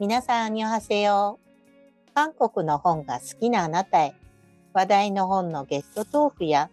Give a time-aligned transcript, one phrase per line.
[0.00, 1.38] 皆さん、にょはせよ。
[2.14, 4.14] 韓国の本が好きなあなたへ、
[4.72, 6.68] 話題の本のゲストトークや、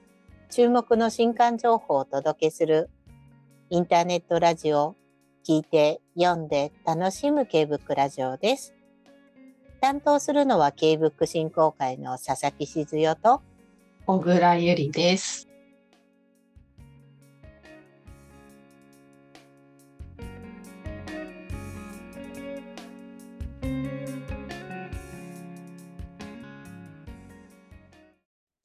[0.50, 2.90] 注目の新刊情報をお届けする、
[3.70, 4.96] インターネットラジオ、
[5.48, 8.74] 聞いて、読んで、楽しむ K ブックラジオです。
[9.82, 13.44] 担当するのは K ブック振興会の佐々木静代と、
[14.08, 15.51] 小倉ゆりです。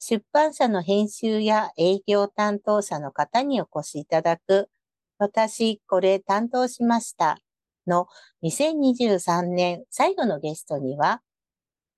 [0.09, 4.69] 出版社の編集や営業担当者の方にお越しいただく、
[5.17, 7.39] 私、これ担当しました
[7.85, 8.07] の
[8.41, 11.21] 2023年最後のゲストには、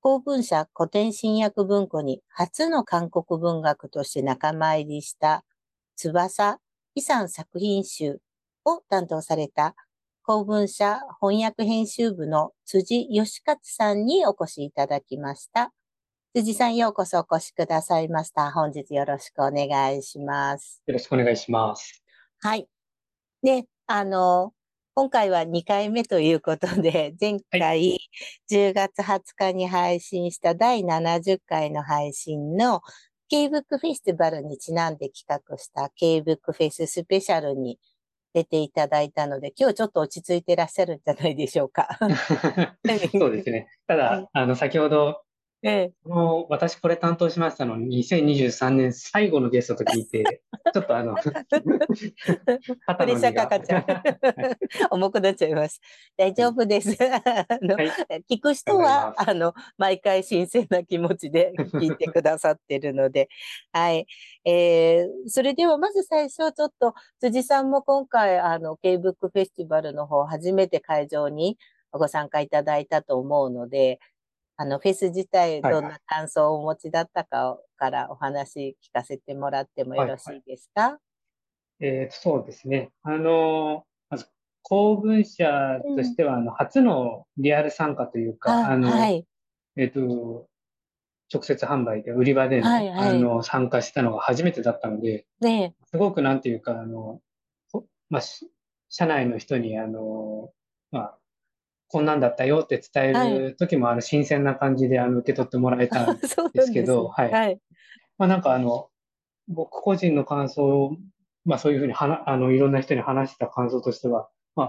[0.02, 5.46] 公文社古典新訳文庫に初の韓国文学として仲間入りした
[5.96, 6.60] 翼
[6.96, 8.22] 遺産作品集
[8.66, 9.76] を担当された
[10.24, 15.72] 公文社翻訳編集部の辻義勝さんにお越しいただきました。
[16.36, 18.52] 辻さんようこそお越しくださいました。
[18.52, 20.84] 本日よろしくお願いします。
[20.86, 22.04] よろしくお願いします。
[22.42, 22.68] はい。
[23.42, 24.54] で、あの、
[24.94, 27.98] 今回は2回目ということで、前回
[28.52, 32.82] 10月20日に配信した第70回の配信の
[33.30, 37.80] K-BOOK フェスティバルにちなんで企画した K-BOOK フェススペシャルに
[38.36, 41.88] 出ていただいたので、今日ちょっと落ち着いていらっしゃるんじゃないでしょうか。
[43.18, 43.68] そうですね。
[43.88, 45.24] ただ、あの、先ほど
[45.62, 50.42] ええ、もう私これ担当しましたのに、2023年最後のゲストと聞いて、
[50.74, 53.86] ちょっとあの、プレッシャーかかっちゃう。
[54.96, 55.82] 重くなっちゃいます。
[56.16, 56.98] 大丈夫です。
[57.02, 57.22] あ
[57.62, 57.90] の、はい、
[58.30, 63.28] 聞く人は、あの、毎回新鮮な気持ちで聞いてくださってるので、
[63.74, 64.08] はい。
[64.46, 71.58] えー、それではまず最初、ちょっと辻さんも今回、あの、K-BOOK フェスティバルの方、初めて会場に
[71.92, 74.00] ご参加いただいたと思うので、
[74.62, 81.00] あの、フェス自体、どんな感想をお持ちだったかからお話聞かせてもらってもよろしいですか、はいはい、
[81.80, 82.90] えー、そうですね。
[83.04, 84.26] あの、まず、
[84.62, 89.26] 公文社としては、あの、初のリアル参加というか、あの、はい、
[89.78, 90.50] えっ、ー、と、
[91.34, 97.22] 直接販売で売り場での、はいはい、あの参加したのが初めてだったので、ね、すごくなんていうか、あの、
[98.10, 98.22] まあ、
[98.90, 100.52] 社内の人に、あの、
[100.92, 101.18] まあ、
[101.90, 106.20] こんなんだったよって伝える時も、あの、新鮮な感じで、あの、受け取ってもらえたん
[106.54, 107.32] ですけど、 はい。
[107.32, 107.60] はい。
[108.18, 108.90] まあ、なんかあの、
[109.48, 110.96] 僕個人の感想
[111.46, 114.68] まあ、そういうふうにはな、あの、いろんな人に話した感想としては、まあ、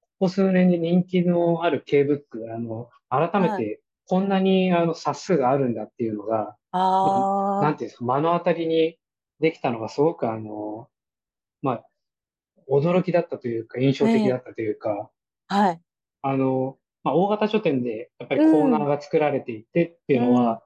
[0.00, 8.96] ここ数年で人気のある K-BOOK、あの、改めて、こんなに、あの、冊数があるんだっていうのが、あなんていうんですか、目の当たりに
[9.40, 10.88] できたのがすごく、あの、
[11.62, 11.84] まあ、
[12.70, 15.10] 驚きだったというか、印象的だったというか、
[15.48, 15.80] はい。
[16.24, 20.62] あの、まあ、大型書店でやっぱりコーナーが作られていてっていうのは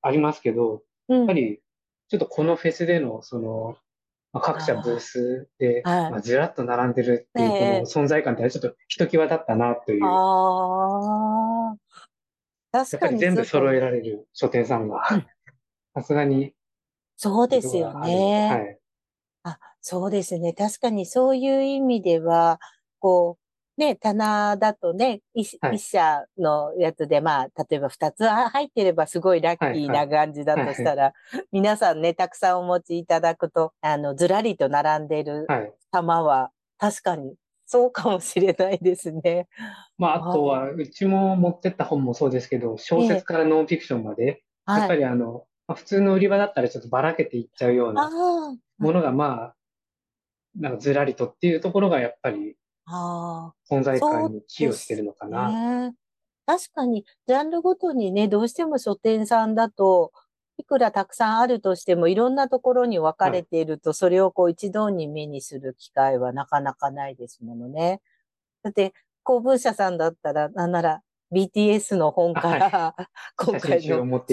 [0.00, 1.60] ありますけど、うん、やっぱり
[2.08, 3.76] ちょっとこのフェスでのその、
[4.32, 10.04] まあ、各社ブースで、まあ、ずらっと並んでるっていうこの存在感ってちょっとひときわだったなという。
[10.06, 11.76] ああ。
[12.72, 13.18] 確かに。
[13.18, 15.02] 全部揃えられる書店さんが、
[15.94, 16.54] さすがに。
[17.16, 18.48] そうですよね。
[18.50, 18.78] はい。
[19.42, 20.54] あ、そうですね。
[20.54, 22.60] 確かにそういう意味では、
[22.98, 23.41] こう、
[23.78, 35.24] ね、棚だとね、一、はい、社のやつで、まあ、例えば二つ入ってればすごいラッキーな感じだとしたら、はいはい、皆さんね、たくさんお持ちいただくと、あの、ずらりと並んでい。
[35.24, 35.46] る
[35.90, 37.34] 玉は、確かに
[37.66, 39.48] そうかもしれないですね。
[39.96, 48.10] まあ、あとは、うちも持ってった本もそうですけど、小説からノンフィクションまで、えー、やっぱりあの、まあ、普通の売り場だったらちょっとばらけていっちゃうような
[48.78, 49.54] ものが、まあ、
[50.56, 52.56] なんかずらりとっていうところがやっぱり
[52.86, 53.74] ああ。
[53.74, 55.88] 存在感に寄与してるのかな。
[55.88, 55.94] ね、
[56.46, 60.12] 確かに、ジャンルごとにね、どうしても書店さんだと、
[60.58, 68.00] いくらたくさんあるとしても、いろんなところに分かれていると、はい、それをこう一度に目にする機会はなかなかないですものね。
[68.62, 68.92] だって、
[69.22, 71.02] 公文社さんだったら、なんなら
[71.32, 73.06] BTS の本から、 はい、
[73.36, 74.24] 今回の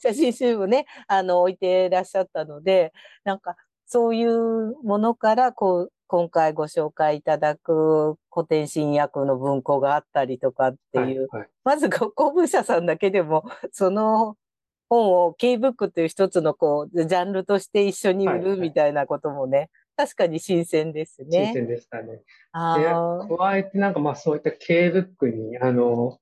[0.00, 2.92] 写真集をね、あの、置いていらっしゃったので、
[3.24, 3.56] なんか、
[3.86, 14.36] そういうものから、こう、今回ご紹介いただく古典新訳の文庫があったりとかっていう、はいはい、まず古文社さんだけでも、その
[14.88, 19.68] 本を K-BOOK という一つのこう、ジャンルとして一緒に売るみたいなこともね、はい
[19.98, 21.52] はい、確かに新鮮ですね。
[21.52, 22.06] 新鮮でしたね。
[22.06, 22.22] で、
[23.36, 26.18] 加えてなんかまあそういった K-BOOK に、あの、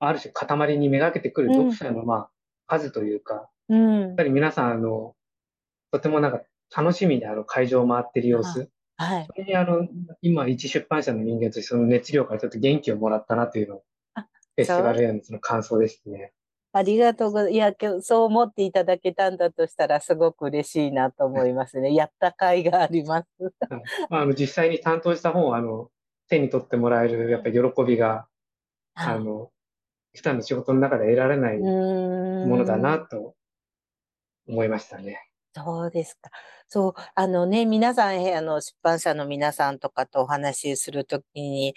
[0.00, 2.30] ある種塊にめがけてくる読者のまあ
[2.66, 5.14] 数というか、うん、やっぱり皆さんあの、
[5.92, 6.42] とてもなんか
[6.76, 8.68] 楽しみにあの会場を回ってる様子、
[8.98, 9.26] はい。
[9.26, 9.86] それにあの、
[10.22, 13.84] 今、一出版社の人間としてその熱量からちょっと元気をもらったなというのを
[14.16, 16.32] フェスティバルへのその感想ですね。
[16.72, 17.54] ありがとうございます。
[17.54, 21.94] いや、そう思っていただけたんだとしたらすごく嬉しいなと思いますね。
[21.94, 23.28] やった甲斐があります。
[24.10, 25.90] あの実際に担当した本をあの
[26.28, 28.26] 手に取ってもらえるやっぱり喜びが、
[28.94, 29.50] あの、
[30.14, 33.34] 普段の仕事の中で得られないものだなと
[34.48, 35.27] 思いましたね。
[35.54, 36.30] そうですか。
[36.68, 41.74] そう、あのね、皆さん、あの、出版社の皆さんとかとお話しするときに、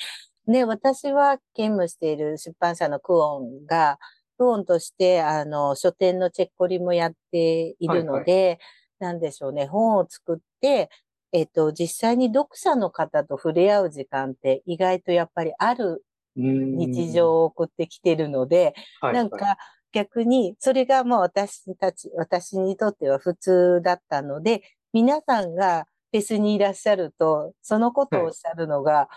[0.47, 3.97] ね、私は兼務している出版社のクオンが、
[4.37, 8.57] クオンとして、あの、書店のチェッコリもやっているので、はいはい、
[8.99, 10.89] なんでしょうね、本を作って、
[11.31, 16.03] えっと、実際に読者の方と触れ合う時間って意外とやっぱりある
[16.35, 19.57] 日常を送ってきてるので、なんか
[19.91, 24.61] 逆にそれがもう私たち、私にとっては普通だったので、
[24.93, 29.09] 皆さんがフェスにいらっしゃると、そのことをおっしゃるのが、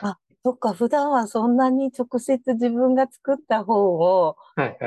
[0.00, 4.36] あ、そっか、普段はそんなに直接自分が作った本を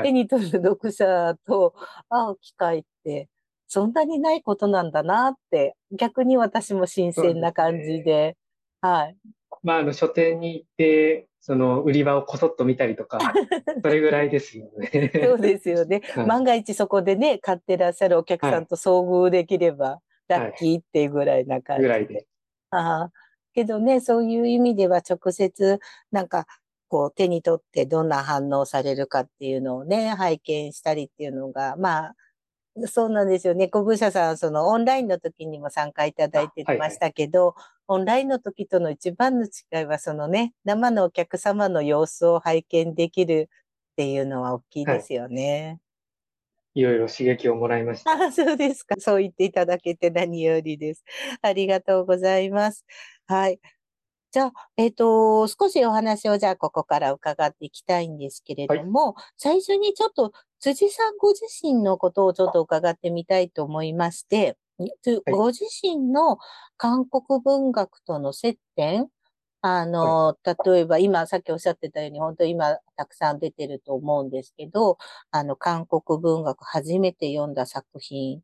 [0.02, 1.74] 手に取る読者と
[2.08, 3.28] 会う機会って
[3.70, 8.36] そんなにないことなんだなって、逆に私も新鮮な感じで、でね、
[8.80, 9.16] はい。
[9.62, 13.18] まあ、あの、書店に行って、その売り場をこそっと見たりとか、
[13.82, 15.10] それぐらいですよね。
[15.24, 16.02] そうですよね。
[16.14, 22.26] はい、万が一そこでね、買ってらっしゃるお客さんと遭遇できれば、ラッキーっていうぐらいな感じ、はい、ぐらいで。
[22.70, 23.12] ああ。
[23.52, 25.80] けどね、そういう意味では直接、
[26.12, 26.46] なんか、
[26.88, 32.14] こう手に取ってどんな反応されるかっていうのをね、拝見したりっていうのが、まあ、
[32.86, 33.68] そうなんですよね。
[33.68, 43.50] 小武者さん、そのオンラインの時にも参加いただいてましたけど、はいはい、オンラインの時との一番の違いは、そのね、生のお客様の様子を拝見できる
[43.92, 45.66] っていうのは大きいですよね。
[45.66, 45.78] はい
[46.76, 48.12] いろいろ刺激をもらいました。
[48.12, 48.94] あ、そうですか。
[49.00, 51.04] そう言っていただけて何よりです。
[51.42, 52.84] ありがとうございます。
[53.26, 53.58] はい。
[54.30, 66.38] じゃあ、えっ、ー、と、少しお話をじゃあここから伺っていきたいんですけれども、はい、最初にちょっと辻さんご自身のことをちょっと伺ってみたいと思いまして、はい、ご自身の
[66.76, 69.08] 韓国文学との接点、
[69.62, 74.96] あの、はい、例えば今さっきおっしゃってたように、本当に今たくさん出てると思うんですけど、
[75.30, 78.42] あの、韓国文学初めて読んだ作品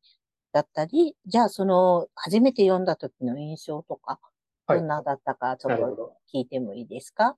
[0.53, 4.21] だったり、じゃあその初めて読んだ時の印象とか、
[4.69, 7.37] どんなだったか、ちょっと聞いてもいいですか、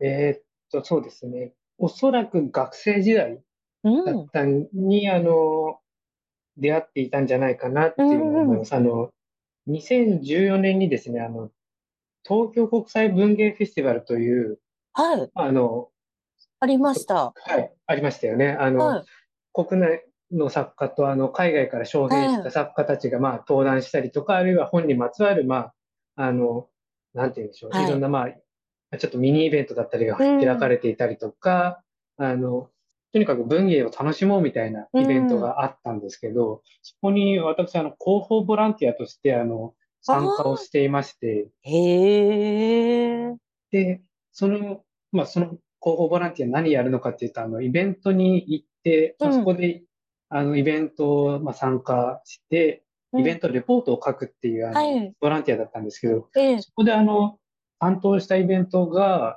[0.00, 1.52] えー、っと、そうですね。
[1.78, 3.40] おそらく学生時代
[3.84, 5.80] だったに、うん、あの、
[6.58, 8.74] 出会っていたんじゃないかなっていうのを思います。
[8.74, 9.10] あの、
[9.68, 11.50] 2014年にですね、あの、
[12.26, 14.58] 東京国際文芸フェスティバルという、
[14.92, 15.30] はい。
[15.34, 15.88] あの、
[16.60, 17.32] ありました。
[17.34, 18.56] はい、ありましたよね。
[18.58, 19.04] あの、はい、
[19.52, 25.74] 国内の作家と、あの、海外から招聘した作家たちが、まあ、登壇したりとか、あるいは本にまつわる、まあ、
[26.16, 26.68] あの、
[27.14, 28.28] なんて言うんでしょう、はい、いろんな、ま
[28.90, 31.82] あ、ちょっとミニイベントだったりが開かれていたりとか、
[32.18, 32.70] うん、あの、
[33.12, 43.34] とにかく文芸を楽しもうみたいなイベントがあったんですけど、うん、そこに私、あの、広報ボランティアとして、あの、参加をしていまして、へ
[43.70, 44.02] で、
[44.32, 49.82] その、まあ、その広報ボランティア何やるのかっていうと、あの、イベントに行って、うん、そこで、
[50.28, 52.84] あの、イベントを、まあ、参加して、
[53.16, 56.28] イベントレポートを書くっていう、あの、ボランティアだったんですけど、
[56.60, 57.38] そこであの、
[57.80, 59.36] 担当したイベントが、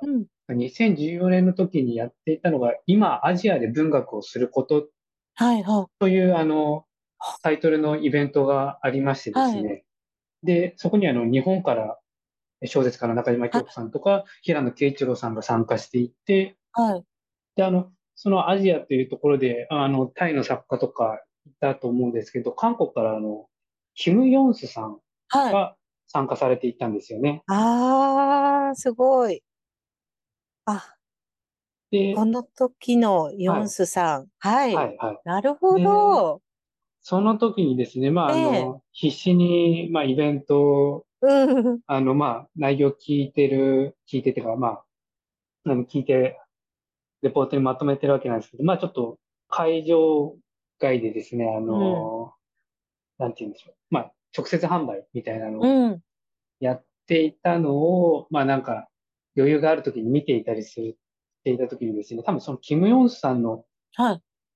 [0.54, 4.88] 2014年の時にやっていたのが、今アジアで文学をすること
[5.98, 6.84] という、あの、
[7.42, 9.84] タイトルのイベントがありましてですね。
[10.42, 11.98] で、そこにあの、日本から
[12.64, 16.56] 小説家の中島京子さんとか、平野啓一郎さんが参加していて、
[17.56, 23.46] で、あの、そのアジアというところで、あの、タイの作家とかいたと思うんですけど、韓国からあの、
[23.94, 24.98] キム・ヨンスさん
[25.32, 27.42] が参加されていたんですよね。
[27.46, 29.42] ああ、すごい。
[30.64, 30.96] あ、
[31.90, 34.28] で、この時のヨンスさん。
[34.38, 34.74] はい。
[34.74, 35.20] はいはい。
[35.24, 36.40] なるほど。
[37.02, 41.80] その時にですね、まあ、あの、必死に、まあ、イベント、うん。
[41.86, 44.84] あの、まあ、内容聞いてる、聞いててか、まあ、
[45.70, 46.38] あの、聞いて、
[47.22, 50.36] レポートにまとめてるわけなんですけど、まあ、ちょっと会場
[50.78, 52.32] 外でですね、あの、
[53.18, 53.74] なんて言うんでしょう。
[53.90, 56.00] まあ、直接販売みたいなのを
[56.60, 58.88] やっていたのを、まあなんか
[59.36, 60.96] 余裕がある時に見ていたりする、
[61.42, 63.64] していた時にですね、多分そのキム・ヨンスさんの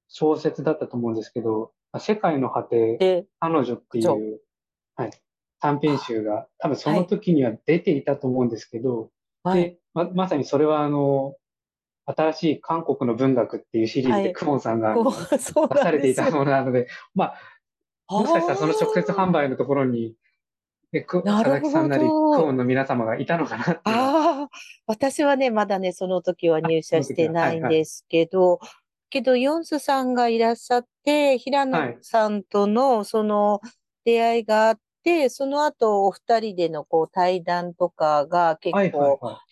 [0.08, 4.40] 小説だったと思うんですけど、はい、世界の果て、彼女っていう、
[4.94, 5.10] はい、
[5.60, 9.10] 短編集が多分その時には出ていたと思うんですけど、
[9.42, 11.34] はい、でま、まさにそれはあの、
[12.06, 15.40] 新しい韓国の文学っていうシリーズでクモンさんが、出
[15.80, 17.34] されていたものなので、ま
[18.08, 20.14] あ、もしかしたらその直接販売のところに
[20.92, 23.80] で、く佐々木さんなり、クオンの皆様がいたのかなって。
[23.84, 24.48] ああ、
[24.86, 28.58] 私はね、まだね、その時は入社してないんですけど、はい。
[28.60, 28.70] はい、
[29.10, 33.60] けど、ヨンスさんがいらっしゃって、平野さんとのその
[34.04, 38.90] 出会いがあって、その後お二人でのこう対談とかが結構、はい、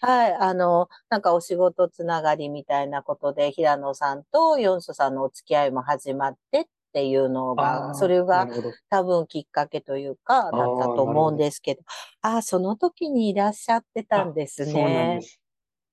[0.01, 6.65] はいはい、あの、なんかお仕事つながりみたいなことで、平野さんとヨンスさんのお付き合いも始まってっ
[6.95, 8.47] ていうのが、それが
[8.89, 11.83] 多分きっかけというか、だったと思うんですけど、
[12.23, 15.19] ああ、その時にいらっしゃってたんですね。
[15.21, 15.39] そ。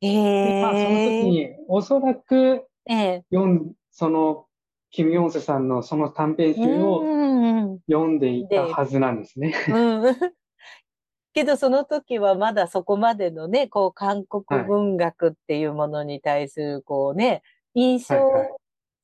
[0.04, 4.46] ええまあ、その時に、おそらく、ええ、読ん、その、
[4.92, 7.02] キム・ヨンスさんのその短編集を
[7.90, 9.56] 読んでいたはずなんですね。
[9.70, 10.16] うん、
[11.34, 17.42] けどその時はまだそこまでのね、こう韓国文学っていうものに対するこうね、
[17.74, 18.16] 印象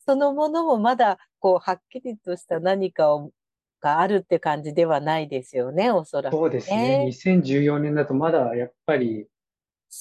[0.08, 3.32] そのものもまだこうはっきりとした何かを
[3.80, 6.40] があるって感じではないですよね、おそらく、ね。
[6.40, 7.06] そうですね。
[7.10, 9.28] 2014年だとまだやっぱり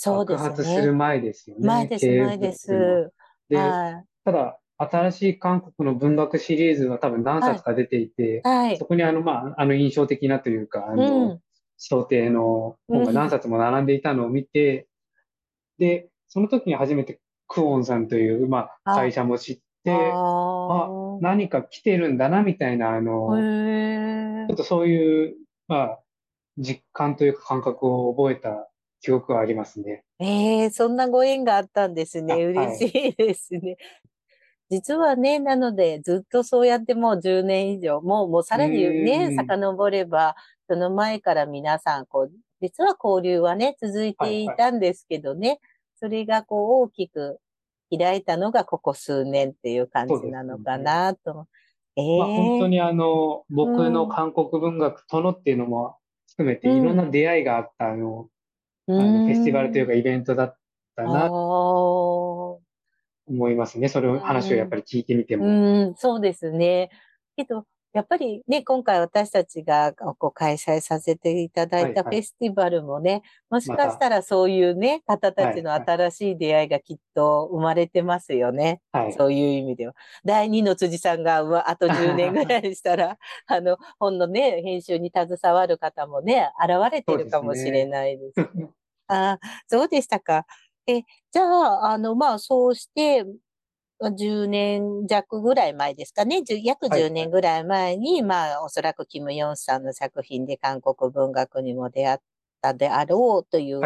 [0.04, 1.66] 爆発する前ですよね。
[1.68, 3.12] 前です、前です。
[3.48, 11.40] で、はい、ただ、新しい韓国の文学シリーズは多分何冊か出ていて、はい、そこにあの、まあ、あの印象的なというか、あの、うん、
[11.76, 14.88] 想定の本が何冊も並んでいたのを見て、
[15.78, 23.30] うん、で、その時に初めてクオンさんという、まあ、会社も知って、あ何か来てるんだな、みたいな、あの、
[24.48, 25.36] ちょっとそういう、
[25.68, 25.98] まあ、
[26.58, 28.68] 実感というか感覚を覚えた
[29.00, 30.04] 記憶はありますね。
[30.18, 32.34] ええー、そんなご縁があったんですね。
[32.34, 33.60] 嬉しいですね。
[33.60, 33.76] はい、
[34.70, 40.34] 実はね、なので、ずっとそうやってもう10年以上、もう、もうさらにね、遡れば、
[40.68, 45.60] その前から皆さん、こう、実は交流はね、続いていたんですけどね、はいはい、
[45.96, 47.38] それがこう大きく
[47.90, 51.46] 開いたのがここ数年っていう感じなのかなと。
[51.96, 55.96] えー、まあ、本当にあの、僕の韓国文学とのっていうのも
[56.28, 58.28] 含めて、いろんな出会いがあったあの、
[58.86, 60.56] うん、あのフェスティバルというかイベントだっ
[60.94, 62.60] たな、思
[63.50, 63.88] いますね。
[63.88, 65.46] それを、話をやっぱり聞いてみても。
[65.46, 65.48] う
[65.90, 66.90] ん、そうですね。
[67.36, 67.66] けど、
[67.96, 78.82] やっぱりね、今回私たちがこう開催させていただいたフェスティバルもね、はいはい、もしかしたらそういうね、方たちの新しい出会いがきっと生まれてますよね。
[78.92, 79.94] はい、そういう意味では。
[80.26, 88.40] 第2の辻さんがあと10年 ぐらいしたら、あの、本のね、編集に携わる方もね、現れてるかもしれないです。
[88.54, 88.68] ね、
[89.08, 89.38] あ
[89.68, 90.44] そうでしたか。
[90.86, 91.00] え、
[91.32, 93.24] じゃあ、あの、まあ、そうして、
[94.00, 96.42] 10年弱ぐらい前ですかね。
[96.62, 102.18] 約10年ぐらい前に、はい、まあ、おそらくキム・ヨンさんの作品で韓国文学にも出会っ
[102.60, 103.80] たであろうという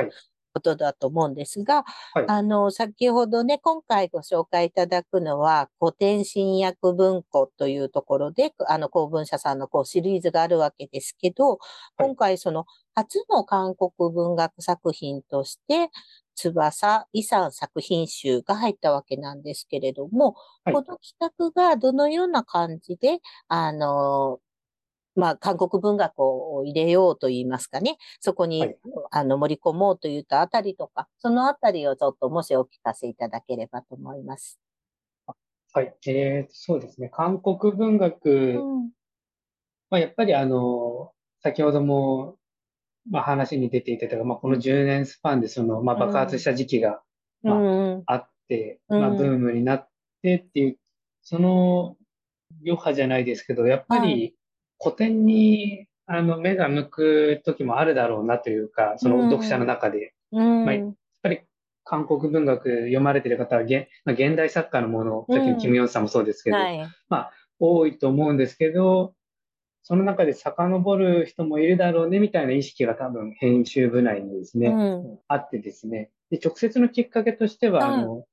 [0.53, 11.59] ことだと思うんですが、はい、あの、先ほどね、今回ご紹介いただくのは、古典新訳文庫というところで、あの、公文社さんのこうシリーズがあるわけですけど、
[11.97, 15.91] 今回その初の韓国文学作品として、
[16.35, 24.41] 翼遺産作品集が入ったわけなんですけれども、はい、この企画がどのような感じで、あの、
[25.17, 27.99] まあ、韓国文学を入れようと言いますかね。
[28.21, 28.79] そこに、はい、
[29.11, 34.61] あの、盛り込もうといったあたりとか、そのあたりをちょっともしお聞かせいただければと思います。
[35.73, 35.95] はい。
[36.07, 37.11] えー、そうですね。
[37.11, 38.91] 韓国文学、うん、
[39.91, 42.37] まあ、やっぱりあの、先ほども
[43.09, 47.01] まあ、話に出ていたが、まあ、この10年スパンでその、まあ、爆発した時期が、
[47.43, 47.55] ま
[48.07, 49.89] あ、あって、まあ、ブームになっ
[50.23, 50.79] てっていう、
[51.23, 51.97] その
[52.65, 54.35] 余波じゃないですけど、やっぱり
[54.83, 60.13] 古典にあの目が向く時もあるだろうなというか、その読者の中で。
[60.33, 61.41] まあ、やっぱり
[61.85, 66.79] 韓国文学読まれてる方は現,、まあ、現代作家のもの、さっきのキム・ヨンさんもそうですけど、はい、
[67.09, 69.15] まあ、多いと思うんですけど、
[69.83, 76.11] その中で遡る人もいるだろうねみたいな意識が多分編集部内にですね、うん、あってですね。
[76.31, 78.25] で、直接のきっかけとしては、うん、あの、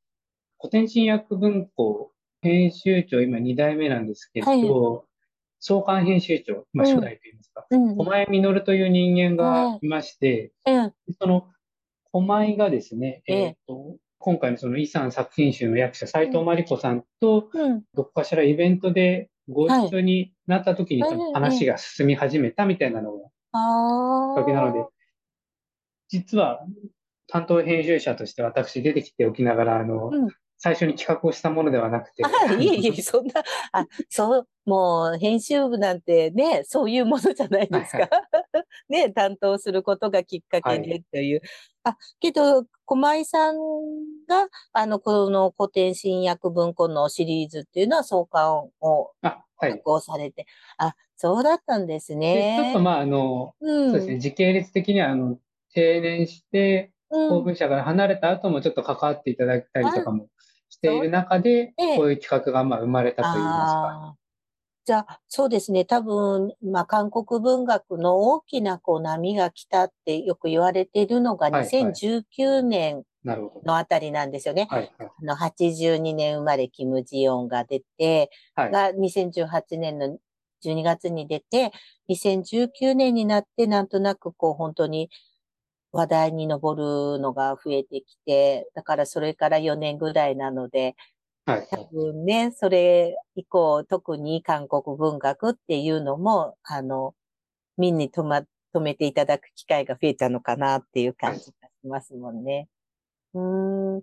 [0.60, 2.12] 古典新訳文庫
[2.42, 5.08] 編集長、今2代目なんですけど、はい、
[5.60, 10.52] 創刊編集長、まあ、初代といいますか、うん、狛江実という人間がいまして、
[11.20, 11.48] その
[12.12, 17.50] 狛江がですね、えっ、と、今回のその遺産作品集の役者、斎藤真理子さんと、
[17.94, 24.86] どっかしらイベントでご一緒になった時に話が進み始めたみたいなのがきっかけなので、
[26.10, 26.66] 実は
[27.28, 30.28] 担当編集者として私出てきておきながら、あの、うん、
[30.60, 32.24] 最初に企画をしたものではなくて。
[32.26, 38.10] あいえいえ、そんな、あ、そう、もう編集部なんてね、そういうものじゃないですか。
[38.90, 41.42] ね、担当することがきっかけでという。
[41.84, 43.56] はい、あ、けど、駒井さん
[44.28, 49.12] が、あの、この古典新訳文庫のシリーズっていうのは創刊を
[49.58, 50.48] 発行されて、
[50.80, 52.58] あ、そうだったんですね。
[52.60, 55.38] ちょっとまあ、あの、うん、そうですね、時系列的には、あの、
[55.74, 60.28] 定年して、公文社から離れた後もちょっと関わっていただいたりとかも
[60.78, 64.16] している中で、こういう企画がまあ生まれたといいますか。
[64.86, 65.84] じゃあ、そうですね。
[65.84, 74.68] 多分、まあ、韓国文学の大きなこう波が来たってよく言われているのが2019年のあたりなんですよね。
[74.70, 80.18] はいはい、あの82年生まれキム・ジヨンが出て、はい、が2018年の
[80.64, 81.74] 12月に出て、
[82.10, 85.10] 2019年になってなんとなくこう本当に
[85.98, 90.96] 話題に上るのが増えてきて、だからそれから4年ぐらいなので、
[91.48, 97.16] はい、多分ね、それ以降、特に韓国文学っていうのも、あの、
[97.78, 98.44] 見に止ま、
[98.76, 102.68] 止めていただく機会が増えたのかなっていう感じがしますもんね。
[103.34, 104.02] はい、うん。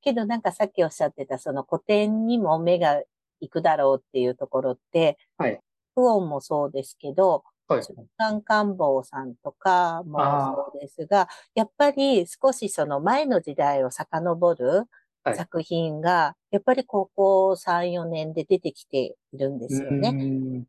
[0.00, 3.00] けどなんかさっきおっしゃってた、その古典にも目が
[3.40, 5.60] 行くだろうっていうところって、はい。
[5.94, 8.42] 不音もそうですけど、はい。
[8.44, 10.18] 官房さんとかも
[10.72, 14.84] そうですが、やっぱり少しその前の時代を遡る、
[15.34, 20.14] 作品が、やっぱり高校3、4年で出てきているんですよね。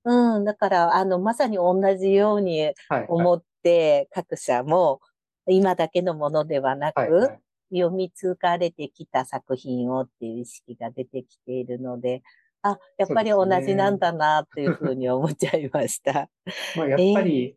[0.06, 2.74] うん、だから、あの、まさに同じように
[3.08, 5.02] 思って、各社も、
[5.48, 7.32] 今だけのものではなく、
[7.72, 12.24] 読み継がれてきた作品をっていう意識が出てきているので、
[12.72, 16.30] あ、やっぱり同じなんだなっていうふうに思っちゃいました。
[16.76, 17.56] まあやっぱり、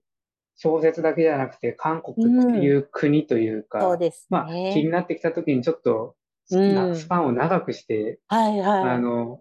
[0.57, 4.27] 小説だけじゃなくて、韓国っていう国というか、そうですね。
[4.31, 6.17] まあ気になってきた時にちょっと
[6.51, 8.83] うん、スパンを長くして、はいはい。
[8.91, 9.41] あの、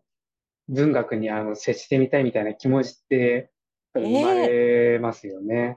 [0.67, 3.51] 文学にあの接してみたいみたいな気持ちって
[3.95, 5.55] 生まれますよね。
[5.55, 5.73] えー、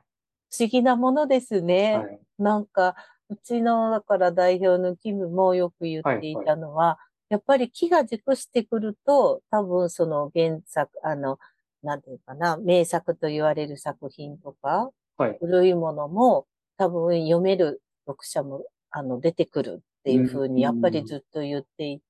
[0.51, 1.97] 不思議なものですね。
[1.97, 2.97] はい、なんか、
[3.31, 11.39] うちの、だから代表のキムもよく言っていたのは、はいはい、やっぱり木が熟してくると、多分その原作、あの、
[11.83, 22.01] なんていうかな、名作と言われる作品とか、はい、古いものも多分読める読者もあの出てくるっていうふうに、やっぱりずっと言って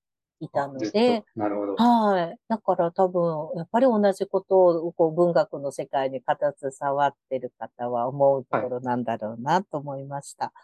[0.41, 1.77] いたので、なるほど。
[1.77, 2.39] はい。
[2.49, 10.47] だから多分、やっぱり同じことをこう文学の世界に形触ってる方は思うところなんだろうなと思いました。
[10.47, 10.55] はい、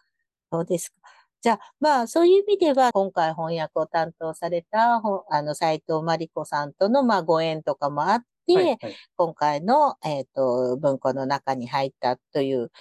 [0.51, 1.18] そうですか？
[1.41, 8.79] じゃあ、まあ、そういう意味では、今回翻訳を担当された、あの、斎藤真理子さんとの、まあ、ご縁とかもあって、はいはい、
[9.17, 12.73] 今回の、えっ、ー、と、文庫の中に入ったという。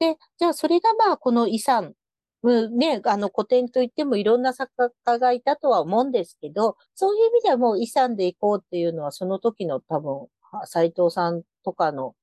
[0.00, 1.94] で、じゃあ、それがまあ、この遺産
[2.42, 10.26] ね、あの古典といってもいろんな作家がいたとは思うんですけど、そういう意味ではもう遺産でいこうっていうのは、その時の多分、
[10.64, 12.14] 斎藤さんとかの、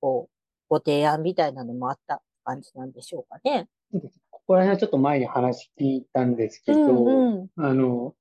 [0.00, 0.34] こう、
[0.68, 3.68] ご提案みたいなのもあった感じなんでしょうかね。
[4.46, 8.14] ここら辺はちょっと前に話聞いたんですけど、うんうん、あの、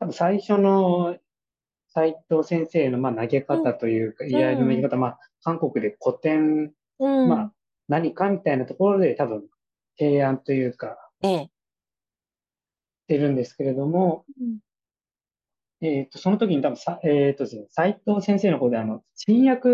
[0.00, 1.16] 多分最初の
[1.94, 7.52] 斎藤先生のまあ投げ方というか、うん、依頼の投げ方、まあ、韓国で古典、うん、まあ、
[7.86, 9.44] 何かみたいなところで多分
[9.96, 11.50] 提案というか、ええ。
[13.06, 14.58] てるんですけれども、うん、
[15.80, 19.68] えっ、ー、と、その時に多分さ、えっ、ー、とですね、斎藤先生の方で、あの、新訳、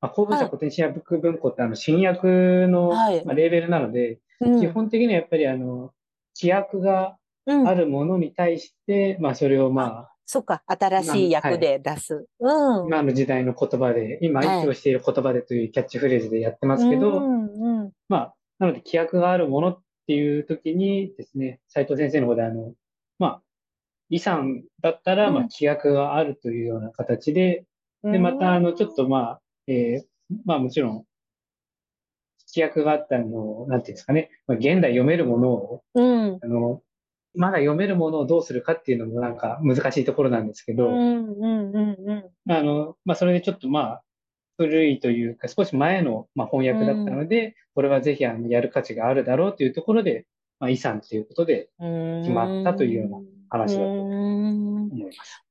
[0.00, 5.92] まあ、公文社古典新訳文庫ってあの、新訳の、はい、まあ、レーベルなので、うん、基本的にはやっぱりあの、
[6.36, 12.28] 規約があるものに対して、うん、まあ、それをまあ、そっか、新しい役で出す。
[12.38, 12.86] うん。
[12.86, 22.74] 今の時代の言葉で、今、息をしている言葉でというキャッチフレーズでやってますけど、うんうん、まあ、なので、規約があるものっていう時にですね、斉藤先生の方で、あの、
[23.18, 23.42] まあ、
[24.08, 27.64] 遺産だったら、まあ、規約があるというような形で、
[28.04, 31.04] で、また、あの、ちょっと、まあ、えー、まあ、もちろん、
[32.52, 36.82] 規約があったのを、なんていうんですかね、まあ、現代読めるものを、うん、あの、
[37.34, 40.92] まだ読めるものをどうするかっていうのもなんか難しいところなんですけど、あ
[42.62, 44.02] の、まあ、それでちょっとまあ、
[44.56, 50.26] 古いというか、少し前の、まあ、翻訳だったので、うん、これはぜひあのやる価値があるだろうというところで、
[50.58, 55.44] まあ、遺産ということで決まったというような話だと思います。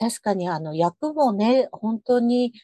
[0.00, 2.54] 確かにあの役もね、本当に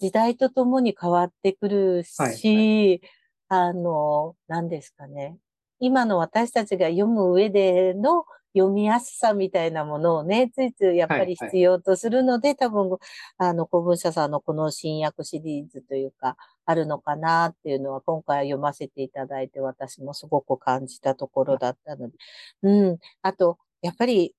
[0.00, 3.00] 時代とともに変わってくるし、はいはい、
[3.50, 5.38] あの、何ですかね。
[5.78, 8.24] 今の私たちが読む上での
[8.56, 12.98] 読みやすさみたいなものをね、ついついやっぱり必要とするので、はいはい、多分、
[13.38, 22.16] あの、古文社さんのこの新訳シリーズというか、あるのかなっていうのは、今回読ませていただいて、私もすごく感じたところだったので。
[22.62, 22.98] うん。
[23.22, 24.34] あと、やっぱり、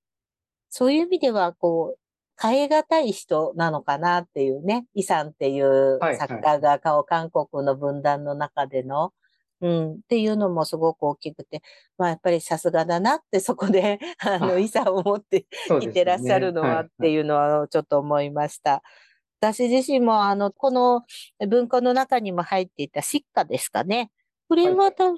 [0.70, 2.00] そういう意味では、こう、
[2.40, 9.12] 変え難い人なのかなっていうね、イさんっていう作家が顔、韓国の分断の中での、
[9.62, 11.62] うん、っていうのもすごく大きくて、
[11.98, 15.48] まあやっぱりさすがだなってそこで、 あの、イさを持って
[15.82, 18.84] いてらっしゃるのはっていうのはちょっと思いました。
[19.40, 21.04] 私自身もあの、この
[21.48, 24.12] 文庫の中にも入っていたシッカですかね。
[24.48, 25.18] これは確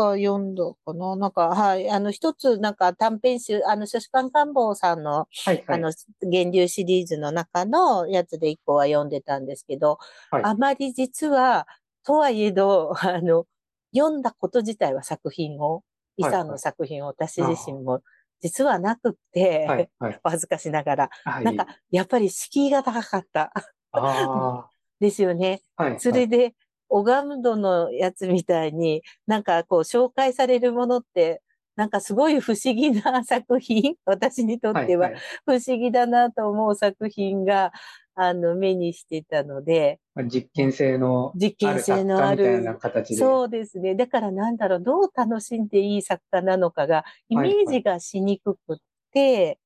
[0.00, 1.16] か読んだかな。
[1.16, 1.90] なんか、はい。
[1.90, 9.98] あの、一つ、なんか短編集、あの、書士官官房さんの、はいはい、あの、源流シリーズの中のやつで一個は読んでたんですけど、
[10.30, 11.66] はい、あまり実は、
[12.02, 13.46] とはいえど、あの、
[13.94, 15.82] 読んだこと自体は作品を、
[16.16, 18.02] イさんの作品を私自身も
[18.40, 23.52] 実はなくって、はいはい、恥ずかしながら、はい、なんか、やっぱり敷居が高かった。
[25.00, 25.62] ですよね。
[25.76, 26.54] はい、それで、
[26.90, 31.42] オガムドのやつみたいに、なんかこう紹介されるものって、
[31.76, 35.10] なんかすごい不思議な作品、 私にとっては
[35.46, 37.72] 不思議だなと思う作品が、
[38.14, 39.98] あの、目にしてたので。
[40.26, 42.62] 実験性の実験性のある。
[43.04, 43.94] そうですね。
[43.94, 48.76] だからなんだろう、どう楽しんでいい作家なのかが、イメージがしにくくっ
[49.12, 49.58] て、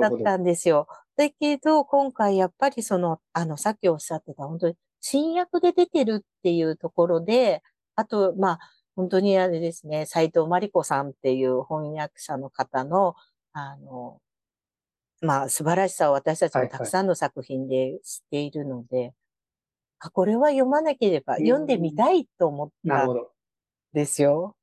[0.00, 0.88] だったんですよ。
[1.16, 7.62] だけど、今回やっぱりその、あの、さっきおっしゃってた、本当に新訳で出てるっていうところで、
[7.96, 8.58] あと、まあ、
[8.96, 13.14] 本当にあれですね、斎藤真理子さんっていう翻訳者の方の、
[13.52, 14.20] あの、
[15.20, 19.14] まあ、素晴らしさを私たちもたくさんの作品で知っているので、はいはい、
[20.00, 23.26] あ、これは読まなければ、読んでみたいと思ったん
[23.92, 24.56] ですよ。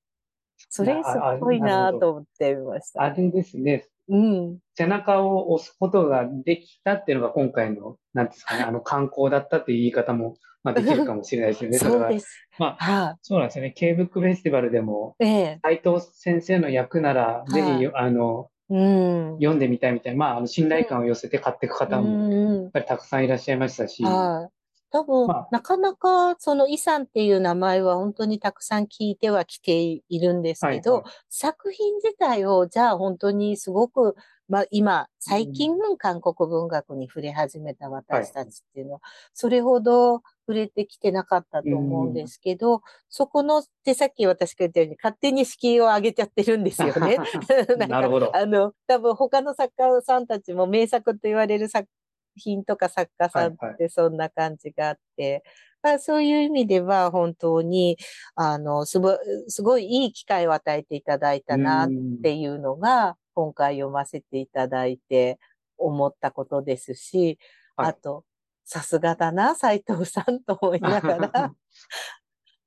[0.69, 3.03] それすごいなと思ってみました。
[3.03, 3.87] あれですね。
[4.09, 4.57] うん。
[4.75, 11.77] 背中を押すことができたっていうのが今回の、なんですかね、あの観光だったっていう言い方も、まあできるかもしれないですよね。
[11.79, 12.47] そうです。
[12.57, 13.71] まあ、はあ、そうなんですよね。
[13.71, 24.58] K ブックフェスティバルでも、ええ、斉藤先生の役なら、ぜひ、はあ、あの、うん、読んでみたいみたいな、まあ、あの信頼感を寄せて買っていく方も、やっぱりたくさんいらっしゃいましたし、はい
[24.91, 34.15] 多分、まあ、なかなかそのイさんっていう名前は本当にたくさん聞いてはきているんですけど、はいはい、作品自体をじゃあ本当にすごく
[34.49, 47.17] まあ、今、最近韓国文学に触れ始めた私たちっていうのは、それほど触れてきてなかったと思うんですけど、そこの、ってさっき私が言ったように、勝手に敷居を上げちゃってるんですよね。
[47.87, 48.35] なるほど。
[48.35, 51.87] あの、多分他の作家さんたちも名作と言われる作
[52.35, 55.43] 品とか作家さんってそんな感じがあって、
[55.81, 57.97] まあ、そういう意味では本当に、
[58.35, 61.89] あの、すごすごいいい機会を与えていただいたなっ
[62.21, 65.39] ていうのが、今回読ませていただいて
[65.77, 67.39] 思ったことですし、
[67.77, 68.25] はい、あと、
[68.65, 71.53] さすがだな、斎藤さんと思いながら、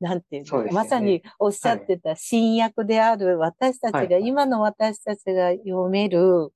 [0.00, 6.52] なんていうの、ね、まさにおっしゃってた新訳である私たちが、はい、今の私たちが読める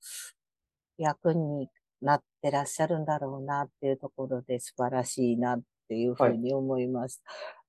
[0.97, 1.69] 役に
[2.01, 7.21] なってらっしゃるんだろうなっていうところで素晴らしいなっていうふうに思います。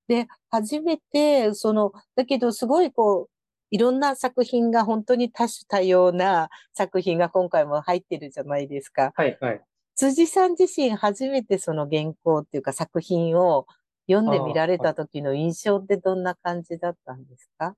[0.09, 3.31] はい、で、初めて、その、だけどすごいこう、
[3.71, 9.13] いろんな作品が本当に多種多様な作品が今回も入ってるじゃないですか。
[9.15, 9.61] はいはい。
[9.95, 13.67] 辻さん自身初めてその原稿っていうか作品を
[14.09, 17.75] 読んでみられた時の印象ってどんな感じだったんですか？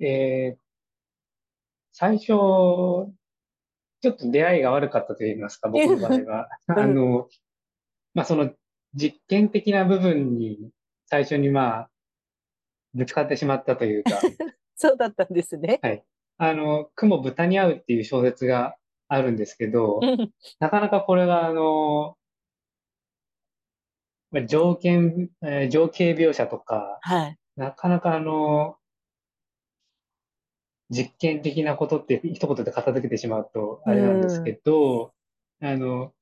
[0.00, 0.58] えー、
[1.92, 2.32] 最初、
[4.06, 6.48] ちょっと出会いが悪かったと言いますか、僕の場合は。
[6.68, 7.28] あの、
[8.14, 8.52] まあ、その
[8.94, 10.70] 実験的な部分に
[11.06, 11.90] 最初にまあ、
[12.94, 14.10] ぶつかってしまったというか、
[14.76, 15.80] そうだったんですね。
[15.82, 16.04] はい。
[16.38, 18.76] あの、雲豚に合うっていう小説が
[19.08, 20.00] あるんですけど、
[20.60, 22.16] なかなかこれが、あの、
[24.46, 28.76] 条件、えー、情景描写とか、はい、なかなかあの、
[30.90, 35.12] 実験的なことって一言で片付けてしまうとあれなんですけど、
[35.60, 36.12] あの、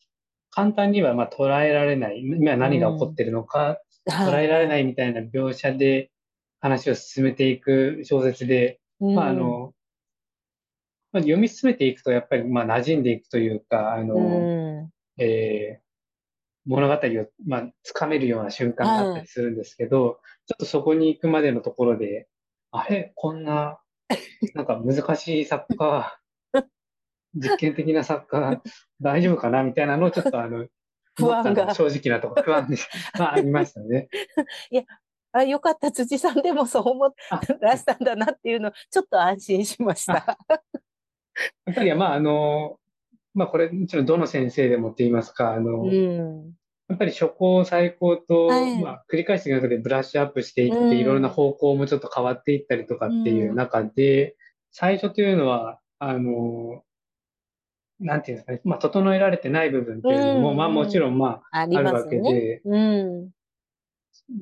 [0.51, 6.11] 簡単にはまあ捉えられない、今何が起こってるのか、捉えられないみたいな描写で、
[6.61, 9.75] 話を進めていく小説で、うん、まあ、あの、
[11.13, 14.19] まあ、読み進めていくと、やっぱり、まあ、馴染んでいくというか、あの、う
[14.87, 14.91] ん、
[15.23, 15.85] えー、
[16.65, 16.99] 物語を、
[17.47, 22.29] まあ、つかめるような瞬間があったりするんですけど、ちょっとそこに行くまでのところで、
[22.71, 23.13] あれ？
[23.15, 23.79] こんな、
[24.55, 26.19] なんか難しい作家、
[27.35, 28.63] 実験的な作家、
[29.01, 30.67] 大丈夫かなみたいなのをちょっとあの、
[31.17, 31.75] 不安が。
[31.75, 32.77] 正直なところ、不安で、
[33.19, 34.09] まあ、ありましたね。
[34.71, 34.83] いや、
[35.33, 40.39] あ、よかった、辻さんでもそう思ってらしたんだなっていうの、ちょっと安心しました。
[41.67, 42.79] やっぱり、まあ、あの、
[43.33, 46.53] まあ、これ、もちろんどの先生でもって言いますか、あの、うん、
[46.89, 54.35] やっぱり初行、最高と、はい、まあ、繰り返していく中でブラッシュアップしていって、うん、いろんな方向もちょっと変わっていったりとかっていう中で、うん、
[54.71, 56.83] 最初というのは、あの、
[58.01, 63.31] なんていうんですかね、まあ、整えられてない部分っていうのも、まあ、もちろん、まあ、あるわけで、うん、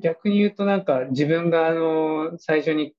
[0.01, 2.93] 逆に言うと、なんか、自分が、あの、最初に、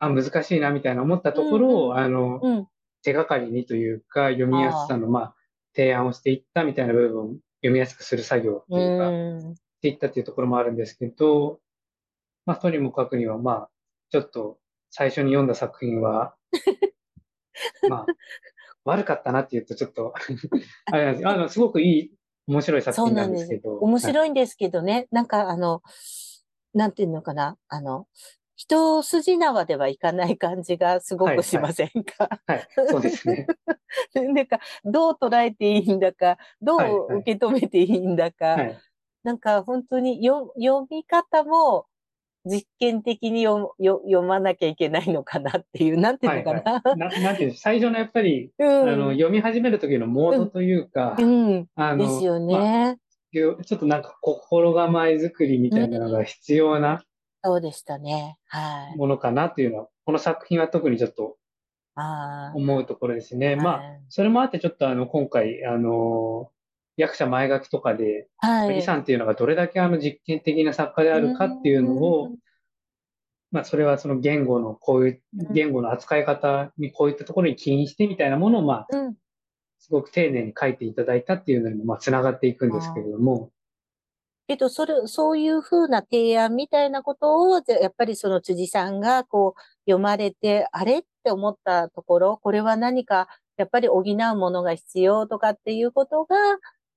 [0.00, 2.66] あ、難しいな、みたいな思ったところを、あの、
[3.04, 5.34] 手がかりにというか、読みやすさの、まあ、
[5.74, 11.60] 提案をしていったみたいな部分を読みやすくする作業っていうか、していったっていうところもあるんですけど、
[12.44, 13.70] まあ、とにもかくには、まあ、
[14.10, 14.58] ちょっと、
[14.90, 16.34] 最初に読んだ作品は、
[17.88, 18.06] まあ、
[18.84, 20.12] 悪かったなっていうとちょっと
[20.92, 21.28] あれなんです。
[21.28, 22.12] あの、すごくいい、
[22.48, 23.78] 面白い作品なんですけど。
[23.78, 25.82] 面白いんですけどね、はい、なんかあの、
[26.74, 28.06] なんていうのかな、あの、
[28.62, 33.48] 一筋縄ではいかない感じがすごくしませんか、はい、はい、そうですね。
[34.14, 38.66] なんか、どう捉えていいんだか、どう受け止めていいんだか、はい。
[38.66, 38.78] はい、
[39.24, 41.86] なんか本当によ読み方も、
[42.44, 46.72] 実験的に読読まなきゃいけないのかなっていう、なんていうのかな？
[46.72, 52.96] はいはい、ななんていう最初のやっぱり、うん、あの読み始める時のモードというか、うん、うん、あのですよね、まあ、
[53.32, 57.00] ちょっとなんか心構え作りみたいなのが必要な、うん、
[57.44, 58.38] そうでしたね。
[58.46, 58.96] はい。
[58.96, 61.36] ものかなっていうのは、この作品は特にちょっと
[62.54, 63.56] 思うところですね。
[63.56, 66.50] まあ、それもあってちょっとあの、今回、あの
[66.96, 72.30] 役者前書きとかで、はい、李さんっていうのがどれだけあの実験的な作家であるかっていうのを、
[73.50, 78.86] まあ、それはその言語のこういう言語の扱い方にこういったところに起因してみたいなものを、まあ、
[79.78, 83.50] すごく丁寧に書いていただいたっていうのにも、まあ、つながっていくんですけれども。
[84.46, 96.36] けど、それ、そういうふうな提案みたいなことを、やっぱりその辻さんがこう読まれて、あれって思ったところ、これは何かやっぱり補うものが必要とかっていうことが、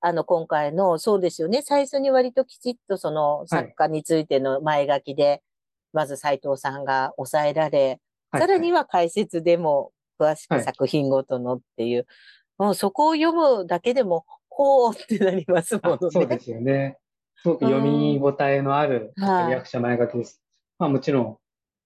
[0.01, 1.62] あの、今回の、そうですよね。
[1.62, 5.41] 最初に割ときちっとその作家についての前書きで、はい、
[5.93, 7.99] まず斎藤さんが抑えられ、
[8.31, 12.05] はい、さらには解説でも詳しく作品ごとのっていう、はい、
[12.67, 15.97] もうそこを読むだけでも、こうってなりますもんね。
[16.12, 16.97] そうですよね。
[17.45, 20.41] すごく読み応えのある役者前書きです。
[20.79, 21.38] まあもちろん、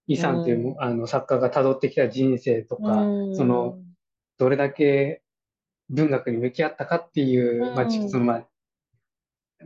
[0.06, 3.76] イさんという、うん、あの作家が辿ってきた人生とか、うん、その、
[4.38, 5.20] どれだけ
[5.90, 8.44] 文学に向き合ったかっていう、まあ、そのまあ、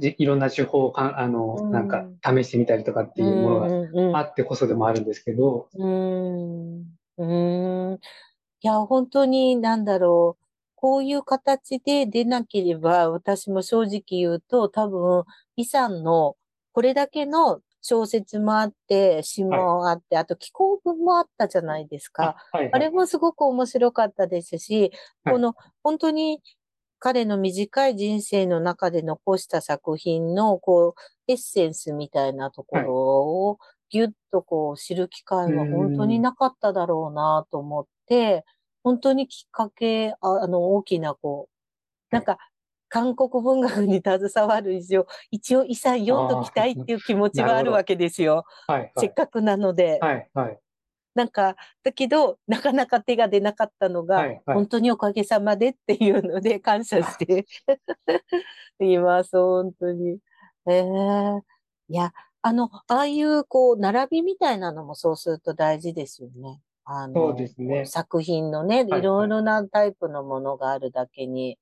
[0.01, 5.69] いろんな手法をかあの、なんか試してみたりとかっていうものがあってこそでもあるんですけど。
[5.75, 6.79] うん。
[7.19, 7.25] う
[7.93, 7.99] ん。
[8.63, 10.44] いや、本当になんだろう。
[10.85, 15.25] こういう形で出なければ、私も正直言うと、多分、
[15.57, 16.37] イさんの
[16.73, 22.37] これだけの小説もあって、詩もあって、はい、あと気候文もあったじゃないですか。
[22.53, 24.93] あはいはい、あれもすごく面白かったですし、
[25.25, 26.43] はい、この本当に
[26.99, 38.45] 彼の短い人生の中で残した作品のこうエッセンスみたいなところをぎゅっとこう知る機会は本当になかっただろうなと思って、
[38.85, 41.49] 本当にきっかけ、あの大きなこ
[42.13, 42.39] う、なんか
[42.95, 48.45] 韓国文学に携わる以上、一応、遺産読んどきたいっていう気持ちはあるわけですよ。
[48.69, 49.99] はいはい、せっかくなので。
[50.01, 50.59] はいはい、
[51.17, 57.47] なんか、だけど、なかなか手が出なかったのが、はいはい、本当におかげさまでっていうので感謝して
[58.79, 60.19] います、本当に。
[60.69, 61.41] えー、
[61.89, 66.61] いや、あの、ああいう、こう、並びみたいなのもそうすると大事ですよね。
[66.85, 67.87] あの、そうですね。
[67.87, 71.59] 作品のね、いろいろなタイプのものがあるだけに、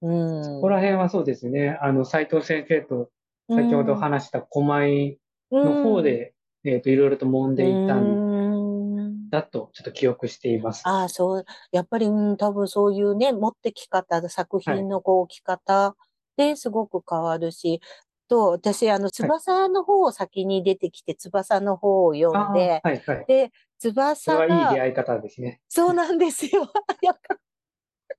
[0.00, 1.78] うん、そこら辺はそうですね。
[1.80, 3.10] あの、斉藤先生と
[3.50, 5.18] 先ほど話した狛江
[5.50, 6.34] の方で、
[6.64, 10.82] うん、えっ、ー、と、いろいろと揉んでいたんだと、ちょっと記憶しています。
[10.86, 11.44] ああ、そう。
[11.72, 15.96] やっぱり、うん、多分そういうね、持ってき方、作品のこう、き方
[16.36, 17.80] ですごく変わるし、
[18.28, 24.38] と、私、あの、翼の方を先に出てきて、翼の方を読んで、はいはい、で、翼が。
[24.38, 25.60] それはいい出会い方ですね。
[25.68, 26.70] そうなんですよ。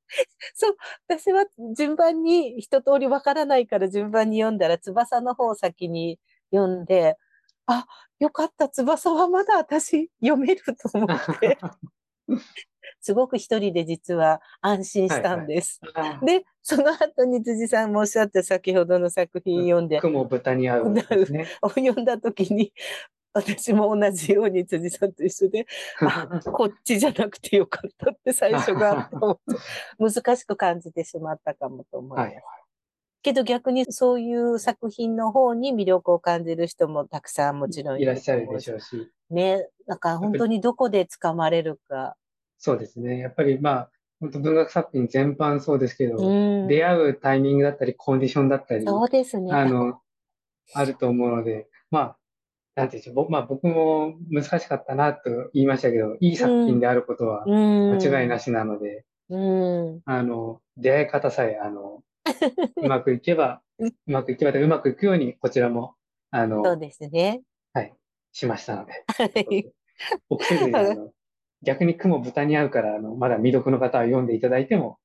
[0.54, 1.46] そう、私は
[1.76, 6.20] 順番に一通りわからないから順番に読んだら翼の方を先に
[6.52, 7.18] 読んで、
[7.66, 7.86] あ、
[8.20, 11.58] よかった、翼はまだ私読めると思って。
[13.02, 15.80] すごく一人で実は安心したんです。
[15.94, 20.00] はいはい、で、その後に辻さんもおっしゃった先ほどの作品読んで。
[20.02, 21.04] 雲豚に合う、ね、
[21.64, 22.74] 読んだ時に、
[23.34, 25.68] 私も同じように辻さんと一緒で、
[26.02, 29.10] あ、こっちじゃなくてよかったって最 初が
[29.98, 32.34] 難しく感じてしまったかもと思います。
[32.34, 32.44] はい、
[33.22, 39.12] けど逆にそういう作品の方に魅力を感じる人もたくさんもちろんいらっしゃるでしょうし。
[39.30, 42.16] ね、なんか本当にどこで掴まれるか。
[42.60, 43.18] そうですね。
[43.18, 46.18] やっぱりまあ、本当文学作品全般そうですけど、
[46.68, 49.52] 出会うタイミングだったり、コンディションだったり、そうですね。
[49.52, 50.00] あの、
[50.74, 52.18] あると思うので、まあ、
[52.76, 59.38] なんていうんでしょう、まあ僕も難しかったなと言いましたけど、いい作品であることは間違いなしなので、う
[59.96, 60.02] ん。
[60.06, 62.04] あの、出会い方さえ、あの、
[62.78, 65.96] うまくいけば、うまくいけば、うまくいくように、こちらも、
[66.32, 67.42] あの、そうですね。
[67.74, 67.94] はい、
[68.32, 68.92] しましたので。
[69.08, 69.72] はい。
[70.30, 71.12] 僕せずに、あの、
[71.64, 74.98] 逆に雲豚に合うから、あの、まだ未読の方は読んでいただいても、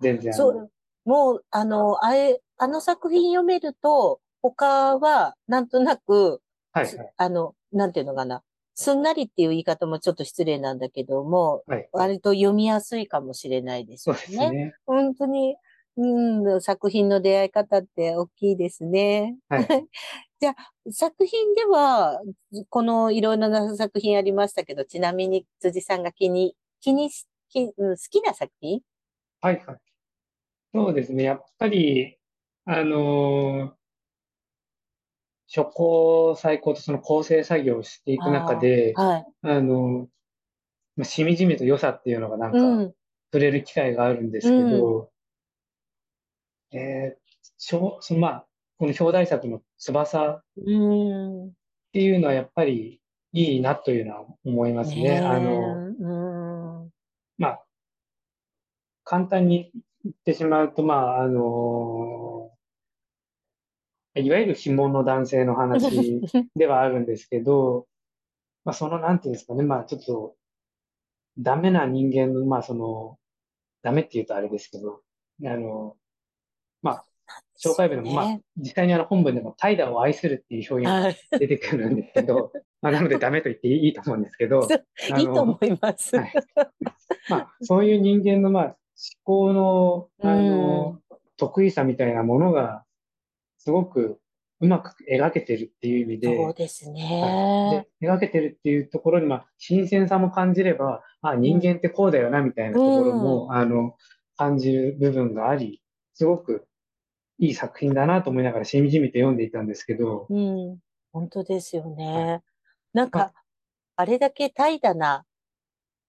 [0.00, 0.70] 全然そう、
[1.04, 6.40] もう、あの、あれ、あの作品読めると、他は、なんとなく、
[6.72, 8.42] はい、はい、あの、なんていうのかな。
[8.74, 14.14] すんなりっていう言い方もちょっと失礼なんだけども、はい、割と読みやすいかもしれないですね。
[14.14, 14.74] そうですね。
[14.86, 15.56] 本当に、
[15.96, 19.36] うん、作品の出会い方って大きいですね。
[19.48, 19.66] はい、
[20.40, 20.54] じゃあ、
[20.92, 22.20] 作品では、
[22.68, 28.80] このいろんな作品ありましたけど、ちなみに辻さんが気に、気にし、き好きな作品？
[29.40, 29.76] はいはい。
[30.72, 31.24] そうですね。
[31.24, 32.18] やっぱり、
[32.66, 33.72] あのー、
[35.52, 42.92] 初稿、最高とその構成作業をしていく中で、あ,、はい、あのー、しみじみと良さっていうのがなんか、
[43.32, 45.10] 触れる機会があるんですけど、
[46.72, 47.20] うん、えー、
[47.56, 48.47] そのまあ、
[48.78, 53.00] この表題作の翼っていうのはやっぱり
[53.32, 55.18] いいなというのは思いますね。
[55.18, 56.88] あの、
[57.38, 57.64] まあ、
[59.04, 59.70] 簡単に
[60.04, 62.50] 言ってしまうと、まあ、あの
[64.14, 66.20] いわゆる紐問の男性の話
[66.56, 67.86] ではあるんですけど、
[68.64, 70.36] まあ、その、なんていうんですかね、まあ、ちょっと、
[71.38, 73.18] ダメな人間の、まあ、その、
[73.82, 75.02] ダメって言うとあれですけど、
[75.44, 75.96] あの、
[76.82, 77.04] まあ、
[77.58, 84.66] 紹介文でも、まあ、実際にあの本文でも怠惰を愛するっていう表現が出てくるんですけど、 まあ、なのでダメと言っていいと思うんですけど、
[85.18, 86.16] いいと思います。
[86.16, 86.32] はい、
[87.28, 88.76] まあ、そういう人間の、まあ、思
[89.24, 91.00] 考の、あの、
[91.36, 92.84] 得意さみたいなものが、
[93.58, 94.20] すごく
[94.60, 97.86] うまく描けてるっていう意味で、そうですね。
[98.00, 103.96] で描けてるっていうところに、まあ、新鮮さも感じれば、あ、人間ってこうだよな、みたいなところも、うん、あの、
[104.36, 105.82] 感じる部分があり、
[106.14, 106.67] すごく
[107.38, 110.26] いい作品だなと思いながらしみじみと読んでいたんですけど。
[110.28, 110.78] うん、
[111.12, 112.42] 本当ですよね。
[112.92, 113.32] なんか、
[113.96, 115.24] あれだけ怠惰な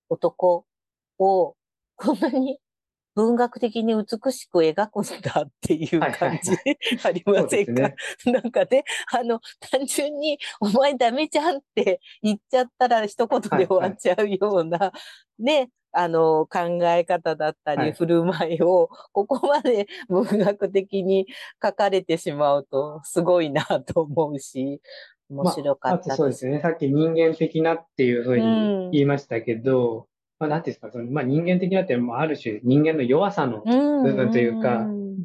[0.09, 0.65] 男
[1.17, 1.55] を、
[1.95, 2.59] こんなに
[3.15, 6.51] 文学的に美しく描くんだっていう感じ
[7.03, 14.93] ありませんか、ね、なんかね、あの、単純にお前ダメじゃんって言っちゃったら一言で終わっちゃうような、はいは
[15.39, 21.27] い、ね、あの、考え方だったり、振る舞いを、 ここまで 文学的に
[21.63, 24.81] 書かれてしまうと、すごいなと思うし、
[25.29, 26.07] 面白かったです。
[26.09, 26.59] まあ、そうですね。
[26.59, 30.05] さっき人間的なっていうふうに言いましたけど、うん、
[30.39, 35.17] まあ、なんていうんですか、その、まあ、人間的なってある種人間の弱さの部分というか、うんうん、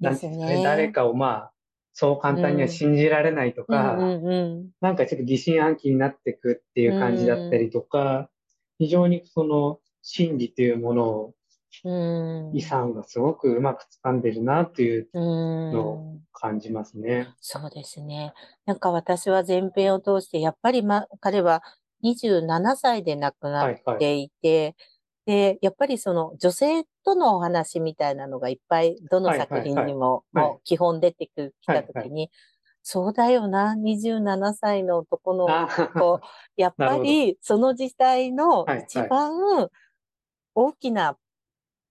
[0.00, 1.52] なんです誰かをまあ、
[1.94, 3.96] そう簡単には信じられないとか、
[4.80, 8.30] なんかちょっと疑心暗鬼になっていくっていう感じだったりとか、
[8.82, 11.34] 非常にその心理というものを、
[12.52, 17.28] 遺産がすごくうまく掴んでるなっていうのを感じますね。
[17.40, 18.32] そうですね。
[18.66, 21.62] なんか私は前編を通して、やっぱり、ま、彼は
[22.02, 24.74] 27歳で亡くなっていて、はいはい、
[25.26, 31.32] で、やっぱりその女性とのお話みたいなのがいっぱいどの作品にももう基本出てき
[31.64, 32.30] たときに、
[32.82, 35.46] そうだよな、27歳の男の
[35.94, 36.20] 子、
[36.56, 39.68] やっぱりその時代の一番
[40.54, 41.16] 大きな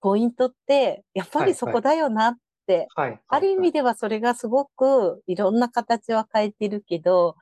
[0.02, 2.88] ポイントって、やっぱりそこだよなって、
[3.28, 7.36] ある意味ではそれがすごくいろんな形は変えてるけど、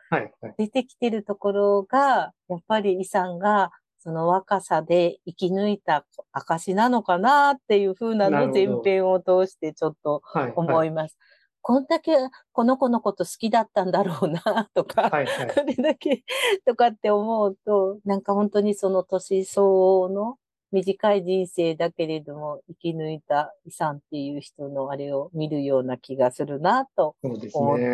[0.58, 10.22] 出てきてるところが、やっぱりイさんがその若さで生き抜いた証なのかなっていうふうなの前編を通してちょっと
[10.56, 11.18] 思います。
[11.62, 12.16] こんだけ
[12.52, 16.24] この子のこと好きだったんだろうなとか、はいはい、それだけ
[16.66, 20.38] とかって思うと、なんか本当にその年相応の
[20.72, 27.40] 短い人生だけれども生き抜いた遺産っていう人のあれを見るような気がするなと思っ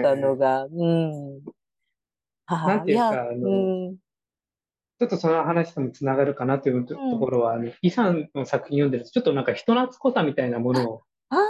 [0.04, 1.56] たのが、うね、うん。
[2.47, 3.95] はあ、なんていうか、あの、うん、
[4.99, 11.01] ちょっとその話ともつながるかなというところは、うん、あの、遺産の作品読んでると、ちょっとなんか人懐っこさみたいなものを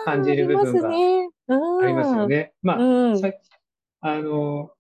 [0.06, 0.90] 感じる部分が
[1.48, 2.54] ありますよね。
[2.62, 3.22] まあ、うん、
[4.02, 4.72] あの、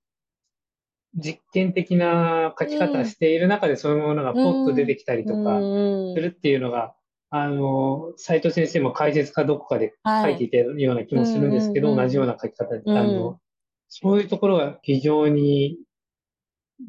[1.15, 6.93] 実験的な書き方している中でそういうものがポッと出てきたりとかするっていうのが、
[7.29, 13.39] あの、斉藤先生も解説かどこかで書いていたような気もするんですけど、同じような書き方で、あの、
[13.87, 15.77] そういうところが非常に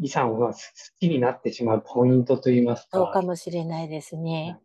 [0.00, 0.58] 遺産が好
[0.98, 2.98] きになってしまうポイントといいますか。
[2.98, 4.58] そうかもしれないですね。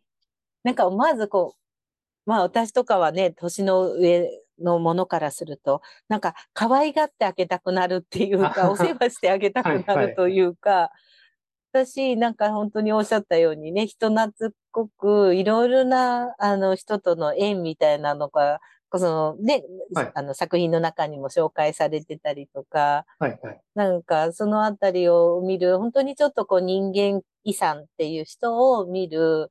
[0.63, 4.29] なんか思わずこう、まあ私とかはね、年の上
[4.63, 10.79] のものからすると、なんか可愛がってあげたくなるっていうか、お世話してあげたくなるというか、はい。
[10.79, 18.59] はい、私、なんか本当におっしゃったようにね、人懐っこく、いろいろな、あの、人との縁みたいなのが、
[18.99, 29.49] そのね、はい、あの作品の中にも紹介されてたりとか、はいはい、なんかそのあたりを見る、本当にちょっとこう人間遺産っていう人を見る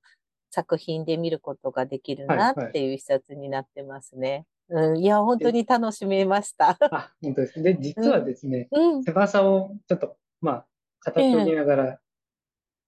[0.51, 4.45] 作品で見ることができるなっていう一冊になってますね。
[4.71, 6.79] うん、いや、本当に楽しめました。
[6.81, 7.63] あ、本当です。
[7.63, 10.67] で、実はですね、うん、翼をちょっと、まあ、
[11.05, 11.99] 語っておきながら、え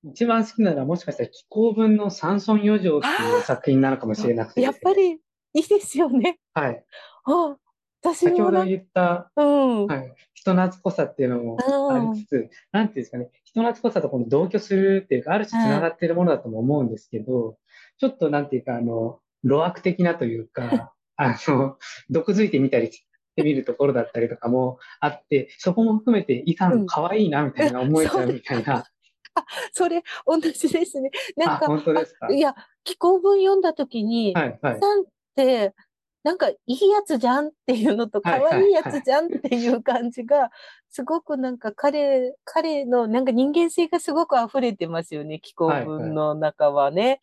[0.06, 5.18] ー、一番好きなのはもしかしたら気候文の山村余剰っていう作品なのかもしれなくて、ね、やっぱりい
[5.54, 6.38] いですよね。
[6.54, 6.84] はい。
[7.24, 7.56] あ
[8.02, 11.56] 私先ほど言った、うん、はい、人懐っこさっていうのも
[11.92, 17.56] ありつつ、うん、なんていうんですかね、人懐っこさとこの同居するっていうか、ある種繋がっているものだとも思うんですけど、はい、
[17.98, 21.78] ちょっとなんていうか、あの、路悪的なというか、あの、
[22.10, 23.06] 毒づいてみたりし
[23.36, 26.86] てみるところだったりとかもあって、そこも含めて、イさん。
[26.86, 28.84] 可愛いなみたいな思えちゃうみたいな。
[29.34, 31.10] あ、それ、同じですね。
[31.36, 32.30] なんか、本当ですか？
[32.30, 32.54] いや、
[32.84, 35.04] 気候文読んだときに、はいはい、さんっ
[35.34, 35.74] て、
[36.22, 40.50] なんかいいやつじゃんっていうのと、可愛いやつじゃんっていう感じが、
[40.90, 47.02] すごくなんか彼、彼のなんか人間性がすごく溢れてますよね、気候文の中はね。
[47.02, 47.20] はいはい、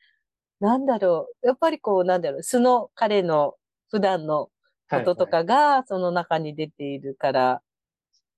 [0.59, 3.55] なんだろう、やっぱりこう、なんだろう、素の彼の
[3.89, 4.49] 普段の
[4.89, 7.61] こととかがその中に出ているから、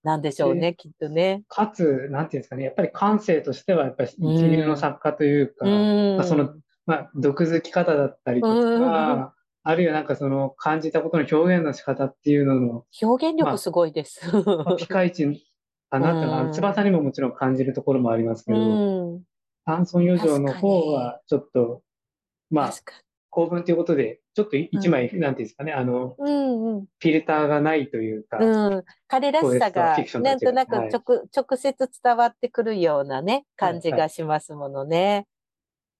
[0.04, 1.44] なんでしょうね、きっとね。
[1.48, 6.56] かつ、なんていうんですかね、やっぱり感性としては、やっぱり一流の作家というか、うんまあ、その、
[6.88, 9.34] まあ、毒づき方だったりとか、
[9.64, 12.86] あるいはなんかその感じたことの表現の仕方っていうのの。
[13.02, 14.26] 表現力すごいです。
[14.44, 15.46] まあ、ピカイチ
[15.92, 19.20] かなってのは、翼にももちろん感じるところもありますけど、
[19.66, 21.84] 炭素余剰の方はちょっと、
[22.50, 22.74] まあ、
[23.32, 30.92] 構文ということで、ちょっと一枚、うん、なんていうんですかね、あの、うんうん、フィルターがないというか、うん、彼らしさが、なんとなく直はい、
[31.36, 34.98] 直接伝わってくるようなね、感じがしますものね。
[34.98, 35.26] はいはい、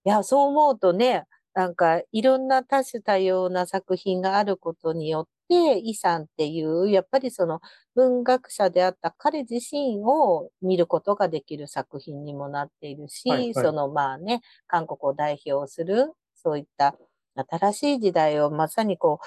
[0.06, 1.24] いや、そう思うとね、
[1.54, 7.62] なんかいろんな多種多様な作品があることによって、イさんっていう、やっぱりその
[7.96, 16.96] 文学者であった彼自身を見ることができる作品にもなっているし、はいはい、そのまあね、韓国を代表する、そういった
[17.36, 19.26] 新しい時代をまさにこう、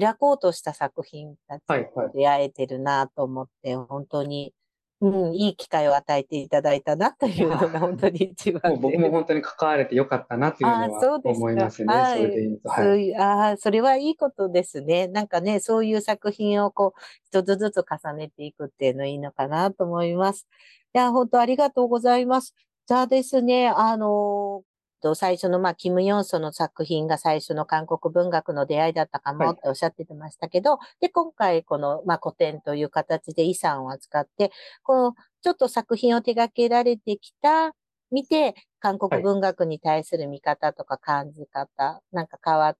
[0.00, 4.52] 開こうとした作品たちと出会えてるなと思って、はいはい、本当に、
[5.00, 11.94] うん、いい機会を与えていただいたなというのが本当に一番も僕も本当に関われてよかったなというのは思いますね。
[11.94, 12.68] はい、それで言うと。
[12.68, 15.06] はい、あそれはいいことですね。
[15.06, 20.46] なんかね、そういう作品をこう、一つずつ重ねていくっていうのいいのかなと思います。
[20.94, 22.54] いや、本当ありがとうございます。
[22.86, 24.62] じゃあですね、あの
[25.02, 34.50] と、最初の、まあ、キム・ヨンソの作品が最初の韓国文学の出会いだったかもっておっしゃってましたけど、はい、で、今回、この、まあ、古典という形で遺産を扱って、
[34.82, 37.72] こう、ちょっと作品を手掛けられてきた、
[38.10, 42.76] 見て、韓国文学に対する見方とか感じ方、はい、なんか変わっ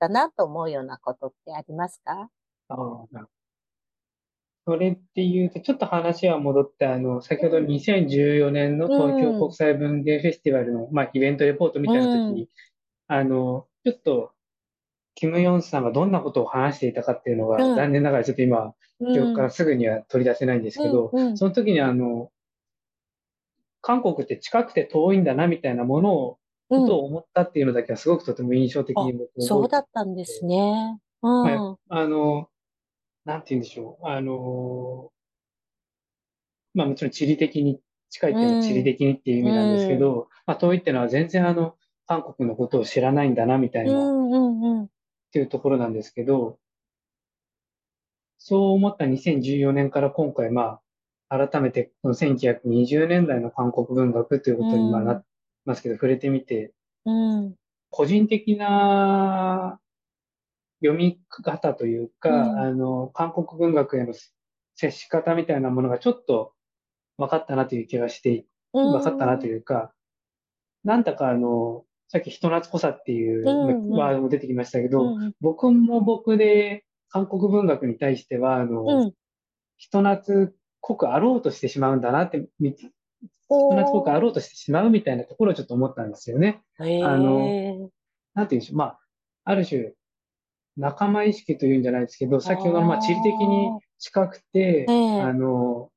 [0.00, 2.28] たなと思うようなことってありますか？
[2.68, 3.28] ああ、なる
[4.66, 12.48] それっていうと、ちょっと話は戻って、あの、先ほど2014年の東京国際文芸フェスティバルの、まあ、イベントレポートみたいな時に、
[13.06, 14.32] あの、ちょっと、
[15.14, 22.32] キム・ヨンさんがどんなことを話していたかっていうのが、残念ながらちょっと今、記憶からすぐには取り出せないんですけど、その時にあの、
[23.82, 26.38] 韓国って近くて遠いんだなみたいなものを、
[26.68, 30.98] ことを思ったっていうのだけはすごくとても印象的に僕そうだったんですね。
[31.22, 31.42] うん。
[31.42, 32.48] はい、あの、
[33.26, 34.06] なんて言うんでしょう。
[34.06, 35.10] あの
[36.74, 41.74] まあもちろん地理的に近いっていうのは地理的にっていう意味なんですけど、うん、まあ遠いっていうのは全然あの、
[42.06, 43.92] 韓国のことを知らないんだなみたいな、
[44.84, 44.88] っ
[45.32, 46.58] ていうところなんですけど、
[48.38, 50.78] そう思った2014年から今回ま
[51.28, 55.26] あ、改めてこの1920年代の韓国文学ということにまあなって
[55.64, 56.72] ますけど、触れてみて、
[57.90, 59.80] 個人的な
[60.80, 64.14] 読み方というか、うん、あの、韓国文学への
[64.74, 66.52] 接し方みたいなものがちょっと
[67.16, 69.92] 分かったなという気がして、分かったなというか、
[70.84, 73.44] なんだかあの、さっき人懐っこさっていう
[73.96, 79.12] ワードも出てきましたけど、うんうん、僕も僕で韓国文学に対しては、あの、うん、
[79.76, 82.76] 人懐っこくあろうとしてしまうんだなって、人
[83.48, 86.62] 懐っこくあろうとしてしまうみたいなところをちょっと思ったんですよね。
[86.78, 86.84] あ
[87.16, 87.90] の、
[88.34, 88.98] なんていうんでしょう、まあ、
[89.44, 89.92] ある種、
[90.76, 95.90] 仲間意識というんじゃないですけど、先ほどのまあ地理的に近くて、あの、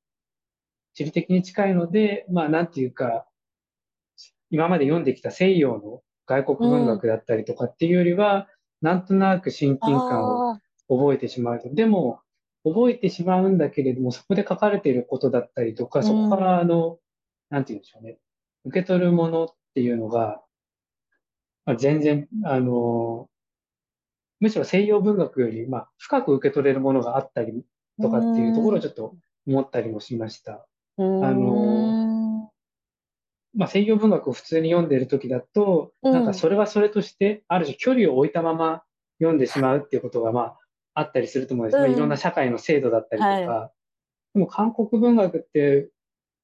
[0.94, 3.26] 地理的に近いので、まあなんていうか、
[4.50, 8.48] 今まで読んできた西洋の外国文学だったりとかっていうよりは、
[8.82, 10.58] うん、なんとなく親近感を
[10.88, 11.74] 覚えてしまうと。
[11.74, 12.22] でも、
[12.64, 16.98] 覚えてしまうんだけれども、そこで書かれていることだったりとか、そこからあの、うん、
[17.50, 18.18] なんて言うんでしょうね。
[18.66, 20.42] 受け取るものっていうのが、
[21.66, 23.30] まあ、全然、あの、
[24.40, 27.66] むしろ西洋文学より、まあ、深く受け取れるものがあったり
[28.02, 29.16] とかっていうところをちょっと
[29.48, 30.66] 思ったりもしました。
[30.98, 32.52] あの、
[33.56, 38.84] まあ、西洋文学を普通に読んでいる時だと、なんかそれはそれとして、ある種距離を置いたまま
[39.20, 40.58] 読んでしまうっていうことが、まあ、
[40.94, 41.80] あったりすると思うんです。
[41.80, 43.30] まあ、いろんな社会の制度だったりとか。
[43.30, 43.72] はい、
[44.36, 45.90] でも韓国文学って、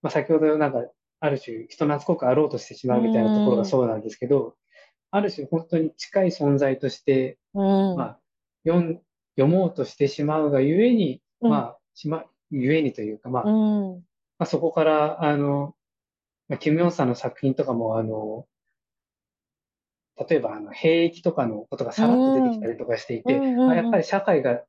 [0.02, 0.84] まあ、先ほどなんか、
[1.22, 4.56] ある種人懐っこくあろうとしてしまうみたいなところがそうなんですけど、
[5.16, 8.20] ある種本当に近い存在として、まあ、
[8.68, 9.00] 読
[9.38, 14.00] 読もうとしてしまうがゆえに、まあ、しま、ゆえにというか、まあ、ま
[14.40, 15.74] あ、そこから、あの、
[16.50, 18.46] まあ、キム・ヨンさんの作品とかも、あの、
[20.30, 24.64] 例えば、あの、兵役とかのことがさらっと出てきたりとかしていて、あやっぱり社会が、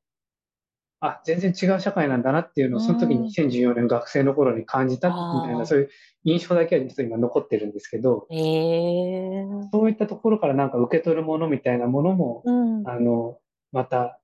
[1.00, 5.14] あ、全然違う社会なんだなっていうのを、その時に2014年学生の頃に感じたみ
[5.46, 5.90] たいな、そういう
[6.24, 13.38] 印象だけは実は今残ってるんですけど、そういったところからなんか受け取るものみたいなものも、うん、あの、
[13.72, 14.20] また、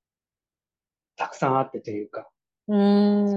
[1.17, 2.29] たくさんあってというか、
[2.69, 2.75] そ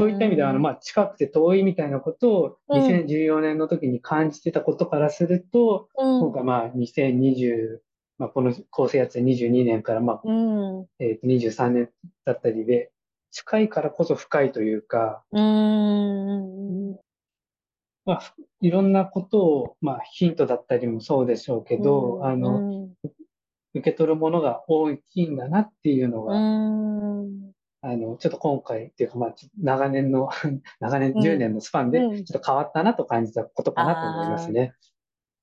[0.06, 7.80] ういった意味では、あの、まあ、近くて遠いみたいなことを2014年の時に感じてたことからすると、うん、今回まあ、2020、
[8.18, 11.90] まあ、この構成やつ22年からまあ、うん、えっ、と、23年
[12.24, 12.92] だったりで、
[13.36, 16.94] 近いからこそ深いというか、うん
[18.06, 22.88] まあ、いろんなことを、まあ、ヒントだったりもそうでしょうけど、うん、あの、
[23.74, 26.34] 受け取るものが大きいんだなっていうのが、
[27.82, 30.30] あの、ちょっと今回っていうか、まあ、長年の
[30.80, 34.74] 長年、10年のスパンで、ちょっと変わったなと感じたことかなと思いますね。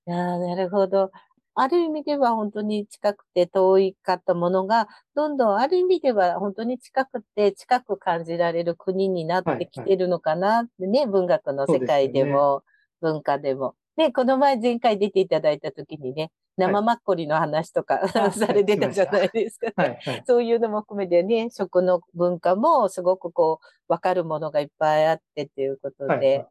[0.07, 1.11] いやなるほど。
[1.55, 12.63] ある意味では本当に近くて遠いかったものが、どんどんある意味では本当に近くて近く感じられる国になってきてるのかなってね、はいはい、文学の世界でも、
[13.01, 13.75] でね、文化でも。
[13.97, 26.47] ね、この前前回出ていただいた時にね、生マッコリの話とか、はい、されてたじゃないですか、はいはい、そういうのも含めてね、食の文化もすごくこう、わかるものがいっぱいあってっていうことで、はいはい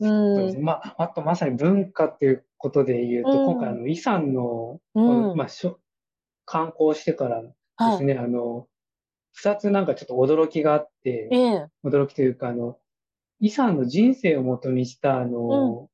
[0.00, 5.78] うん、まあ、あとまさに文化っていうことで言うと、うん、今回あの、イさんの、うん、まあ、しょ
[6.44, 7.48] 観光してからで
[7.98, 8.66] すね、はい、あの、
[9.32, 12.78] 二つなんかちょっと驚きがあって、ええ、驚きというか、あの、
[13.40, 15.88] イさんの人生をもとにした、あの、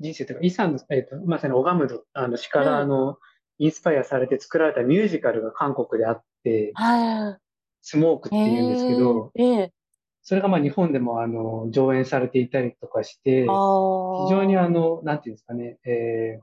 [0.00, 3.18] 人生というか、イさんの、えっ、ー、と、まさにオガムド、あの、詩からあの、
[3.58, 7.38] インスパイアされて作られたミュージカルが韓国であって、はい、
[7.82, 9.72] スモークって言うんですけど、ええ、
[10.30, 13.46] それがまあ日本でもあの上演されていたりとかして、非
[14.30, 16.42] 常にあの、なんていうんですかね、えー、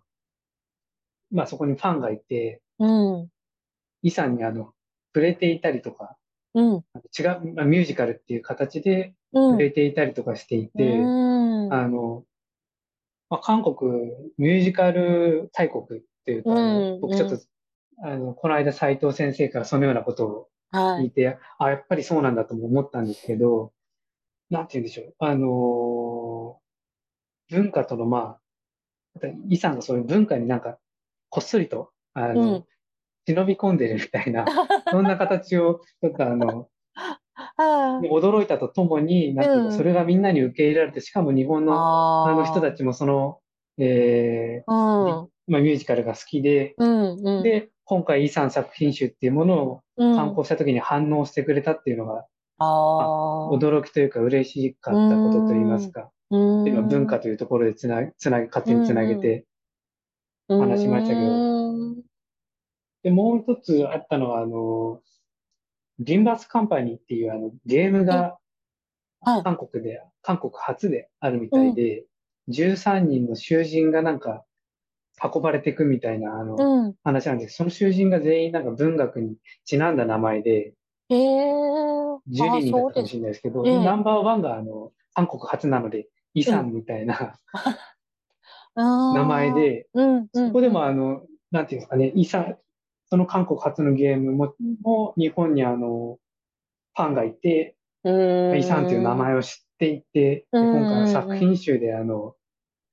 [1.31, 2.85] まあそこにファンがいて、う
[3.21, 3.29] ん、
[4.01, 4.73] イさんにあの、
[5.15, 6.17] 触れていたりとか、
[6.53, 6.83] うん、
[7.17, 12.25] 違う、まあ、ミュージカルっていう形で触れていたりとかしていて、うん、あの、
[13.29, 13.89] まあ、韓国
[14.37, 17.37] ミュージカル大国っていうか、うん、僕ちょっと、
[18.03, 23.71] あの、この間斉藤先生からそのようなことを聞いて、はい、あ、やっぱりそうなんだとも思ったんですけど、
[24.49, 25.15] なんて言うんでしょう。
[25.19, 28.37] あのー、文化との、ま
[29.21, 30.77] あ、イさんのそういう文化になんか、
[31.29, 32.65] こっそりと、あの、うん、
[33.25, 34.45] 忍び込んでるみたいな、
[34.91, 36.69] そんな形を、ちょっとあの、
[38.09, 43.39] 驚いたとともに、なんていうか、それがみんなに受け入れられて、しかも日本のあの人たちもその、
[43.77, 44.71] えー、
[45.47, 52.25] まあ、ミュージカルが好きで、うんうん、で、今回、イさん作品集っていうものを刊行した時に反応してくれたっていうのが、
[52.59, 59.45] うん、驚きというか嬉しかったことといいますか、うん、文化というところでつな、つな、勝手につなげて
[60.47, 62.01] 話しましたけど、うん、
[63.03, 65.01] で、もう一つあったのは、あの、
[65.99, 68.37] リンバースカンパニーっていうあのゲームが
[69.23, 72.05] 韓国で、韓国初であるみたいで、
[72.49, 74.45] 13人の囚人がなんか
[75.21, 77.55] 運ばれていくみたいな、あの、うん、話なんです。
[77.55, 79.35] その囚人が全員なんか文学に
[79.65, 80.73] ちなんだ名前で、
[81.09, 87.39] えー、12人だったかもしれないですけど、えー、ナンバーワンがあの、韓国初なので、イさんみたいな、
[88.75, 92.57] うん、名前で、うんそこでもあの、なんていうんですかね、イさん、
[93.09, 96.17] その韓国初のゲームも、も日本にあの、
[96.95, 102.35] ファンがいて、イさんという名前を知っていて、今回の作品集であの、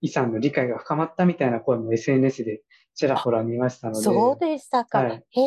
[0.01, 2.63] イさんの理解が深まったみたいな声も SNS で
[2.95, 4.01] ちらほら見ましたので。
[4.01, 4.99] そうでしたか。
[4.99, 5.45] はい、へえ。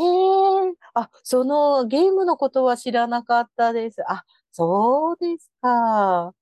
[1.00, 4.02] あ、そのゲームのことは知らなかったです。
[4.08, 6.34] あ、そうですか。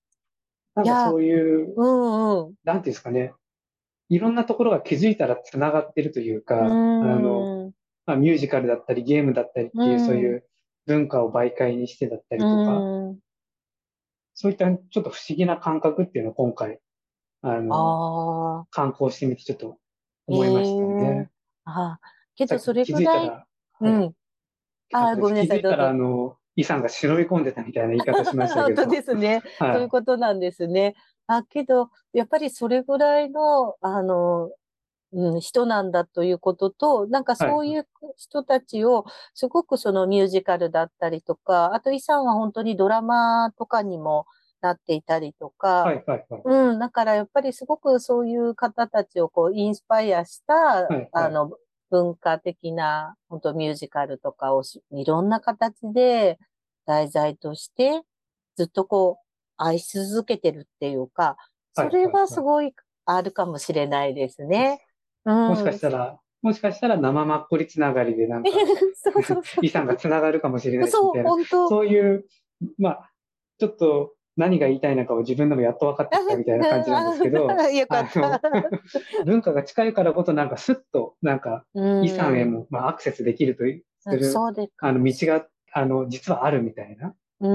[0.76, 3.34] なんかそういう、うんうん、なんていうんですかね。
[4.10, 7.74] いろんなところが気づいたら繋がってるというか、うあの、
[8.06, 10.46] まあ、ミュージカルだったりゲームだったりっていう、そういう
[10.86, 12.82] 文化を媒介にしてだったりとか、
[14.36, 16.80] そういったちょっと不思議な感覚っていうのを今回
[17.48, 19.78] あの、観光してみてちょっと
[20.26, 21.30] 思いましたね。
[21.68, 22.00] えー、あ
[22.36, 23.46] けどそれぐらい、ら
[23.82, 24.14] うん。
[24.94, 25.62] あ、ごめんなさい。
[25.62, 28.82] 気づいたら、あの、イさんが忍び込んでたみたいな言い方しましたけど。
[28.84, 29.44] 本当ですね。
[29.60, 30.96] はい、そういうことなんですね。
[31.28, 34.52] あ、けど、やっぱりそれぐらいの、あの、
[35.12, 44.26] うん、人なんだということと、なんかそういう人たちを、すごくそのミュージカルだったりとか、あとイさんは本当にドラマとかにも
[44.62, 51.52] なっていたりとか、はいはいはい、うん、だからやっぱりすごくそういう方たちをこうインスパイアした、はいはい、あの、
[51.96, 56.38] 文化的な、本当ミュージカルとかをいろんな形で
[56.86, 58.02] 題材として
[58.58, 59.26] ずっとこう
[59.58, 61.38] 愛し続けてるっていうか、
[61.74, 62.74] それはすごい
[63.06, 64.86] あるかもしれないですね。
[65.24, 68.50] もしかしたら、もしかしたら生マッコリつながりでなんか、
[68.96, 69.66] そうそうそう。
[69.66, 71.30] 遺産がつながるかもしれないみたいな。
[71.46, 72.26] そう、そういう、
[72.78, 73.12] まあ、
[73.58, 77.48] ちょっと何が言いたいのかを自分でもやっと分かってきたみたいな感じなんですけど、
[79.26, 81.66] 文化が近いからこそなんかスッとなんか
[82.04, 83.64] 遺産へもまあアクセスできると
[84.00, 84.26] する、
[84.80, 87.48] あの道があの実はあるみたいな、そ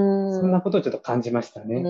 [0.47, 1.83] んなことをちょっと感じましたね。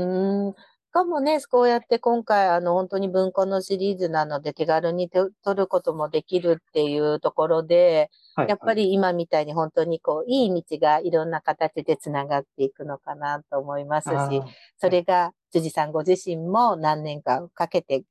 [0.90, 14.42] かもね、こうやって今回、あの、本当に文庫のシリーズなので手軽に取ることもできるっていうところで、はい、やっぱり今みたいに本当にこう、いい道がいろんな形でつながっていくのかなと思いますし、
[14.78, 18.02] それが辻さんご自身も何年かかけて、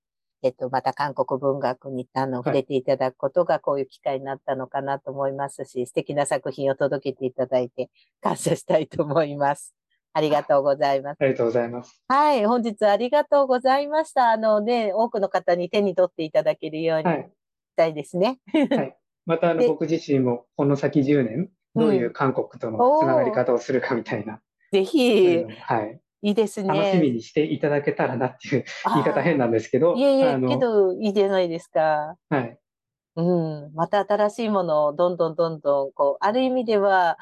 [0.41, 7.89] えっと、また韓国文学にあの触れていただくことがこういう機会になったのかなと思いますし、素敵な作品を届けていただいて
[8.21, 9.75] 感謝したいと思います。
[10.13, 11.17] ありがとうございます。
[11.19, 12.01] ありがとうございます。
[12.07, 14.31] はい、本日ありがとうございました。
[14.31, 17.09] あのね、多くの方に手に取っていただけるようにし
[17.75, 18.39] たいですね。
[18.51, 18.67] はい。
[18.69, 24.41] はい、またあの僕自身もこの先10年、どういう韓国とのつながり方をするかみたいな。
[24.71, 25.45] ぜひ。
[25.61, 25.99] はい。
[26.21, 26.67] いいですね。
[26.67, 29.95] 楽しみにしていただけたらなっていう言い方変なんですけど。
[29.95, 32.17] いえいえ、けどいいじゃないですか。
[32.29, 32.57] はい。
[33.15, 33.21] う
[33.69, 33.71] ん。
[33.73, 37.17] また新しいものをどんどんどんどん、こう、ある意味では、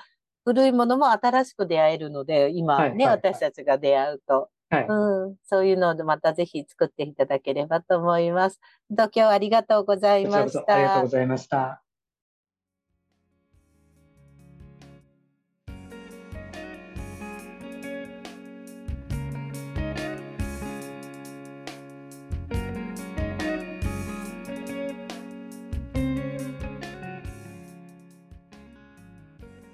[0.47, 4.49] 古いものも新しく出会えるので、今ね、私たちが出会うと。
[4.69, 8.59] はい、うん、そういうのでまたぜひ作っていただければと思います。
[8.89, 10.73] 今日はありがとうございました。
[10.73, 11.86] ありがとうございました。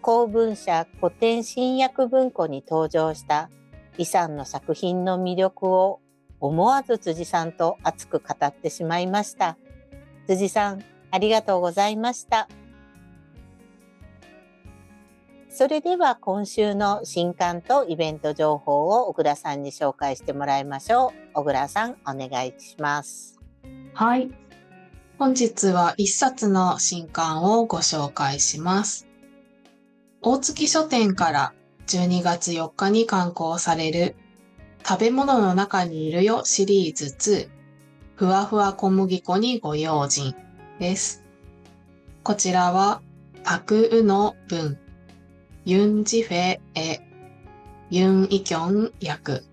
[0.04, 3.50] 公文社古典新訳文庫に登場した
[3.94, 6.02] 李さんの作品の魅力を
[6.42, 9.58] 思わず辻さんと熱く語ってしまいました。
[10.28, 12.50] 辻さん、ありがとうございました。
[15.48, 21.34] それでは今週の新刊とイベント情報を小倉さんに紹介してもらいましょう。
[21.34, 23.40] 小倉さん、お願いします。
[23.94, 24.30] はい。
[25.18, 29.13] 本日は一冊の新刊をご紹介します。
[30.26, 31.54] 大月書店から
[31.88, 34.16] 12月4日に刊行される
[34.88, 37.50] 食べ物の中にいるよシリーズ2
[38.16, 40.34] ふわふわ小麦粉にご用心
[40.80, 41.26] です。
[42.24, 43.02] こちらは
[43.44, 44.80] パクウの文
[45.66, 47.02] ユンジフェエ
[47.90, 49.44] ユンイキョン役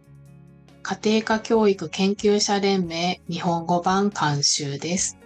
[0.84, 5.18] 家庭科教育研究者連盟日本語版監修です。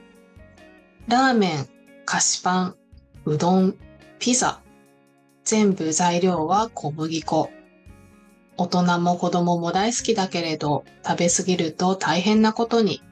[1.07, 1.69] ラーメン、
[2.07, 2.77] 菓子パン、
[3.27, 3.77] うどん、
[4.19, 4.64] ピザ、
[5.45, 7.51] 全部材料は小麦粉。
[8.57, 13.03] 大人も子供も大好きだけれど、食べ過ぎると大変なことに。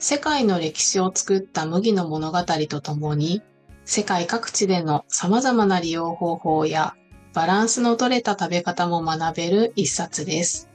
[0.00, 3.42] 世界の歴史を作った麦の物語とともに、
[3.84, 6.94] 世界各地での様々な利用方法や
[7.32, 10.68] バランスの取れた食べ方も学べる一冊です。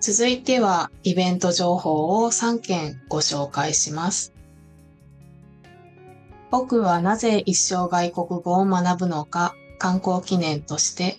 [0.00, 4.33] 続いてはイベント情報を3件ご紹介します。
[6.56, 11.18] 僕はなぜ一生外国語を学ぶのか観光記念として、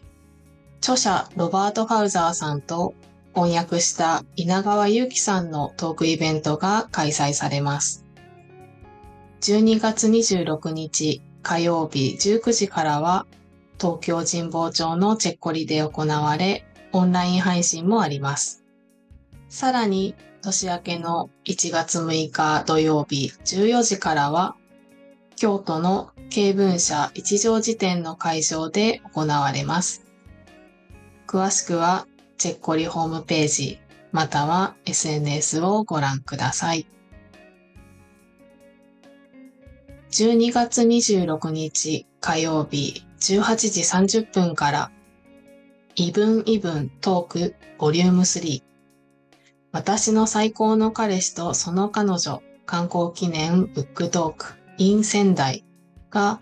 [0.77, 2.93] 著者ロバート・ファウザーさんと
[3.33, 8.05] 翻訳した稲川祐樹さんのトークイベントが開催されます。
[9.41, 13.27] 12月26日火曜日19時からは
[13.77, 16.63] 東京神保町のチェッコリで行われ、
[16.93, 18.63] オンライン配信もあります。
[19.49, 24.55] さらに年明けの1月6日土曜日14時からは
[25.35, 30.05] 京都の経文社一条辞典の会場で行われます。
[31.27, 32.07] 詳しくは
[32.37, 33.79] チェッコリホームページ
[34.11, 36.87] または SNS をご覧ください。
[40.11, 44.91] 12月26日火曜日18時30分から
[45.95, 48.63] イブンイブントークボリューム3
[49.73, 55.63] 私の最高の彼氏とその彼女観光記念ブックトーク in 仙台
[56.09, 56.41] が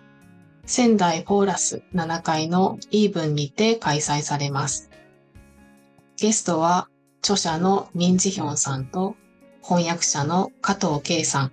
[0.66, 4.90] 仙台フォーラス7階のイーブンにて開催されます。
[6.16, 6.88] ゲストは
[7.22, 9.16] 著者のミンジヒョンさんと
[9.62, 11.52] 翻訳者の加藤圭さん。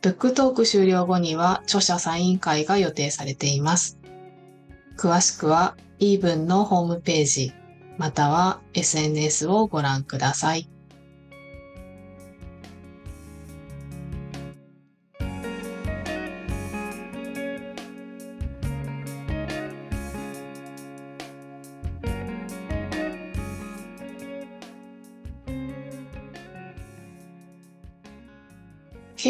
[0.00, 3.98] ブックトーク終了後には著者サイン会が予定されています。
[4.96, 7.52] 詳しくはイーブンのホームページ
[7.96, 10.68] または SNS をご覧ください。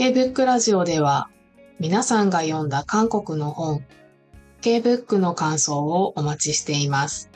[0.00, 1.28] K-BOOK ラジオでは
[1.80, 3.84] 皆さんが読んだ韓国の本
[4.60, 7.32] K-BOOK の感想をお待ちしています。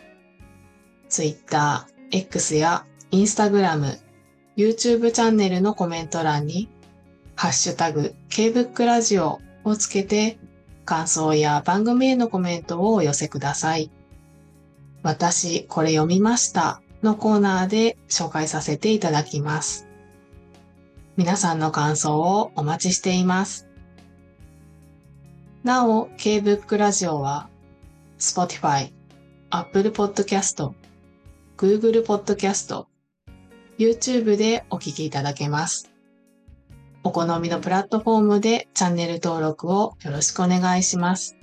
[1.09, 3.99] Twitter、X や Instagram、
[4.57, 6.69] YouTube チャンネルのコメント欄に
[7.35, 10.39] ハッシュタグ K-BOOK ラジオをつけて
[10.85, 13.91] 感想や番組へのコメントをお寄せください。
[15.03, 19.89] 私、これ読みましたのコーナーで紹介させていただきます。
[21.15, 23.69] 皆さんの感想をお待ちしています。
[25.63, 27.51] なお、K-BOOK ラジオは、
[28.19, 28.93] Spotify、
[29.51, 30.73] Apple Podcast、
[31.59, 32.87] Google Podcast、
[33.79, 35.93] YouTube でお聞きいただけます。
[37.05, 41.37] お好みのプラットフォームでチャンネル登録をよろしくお願いします。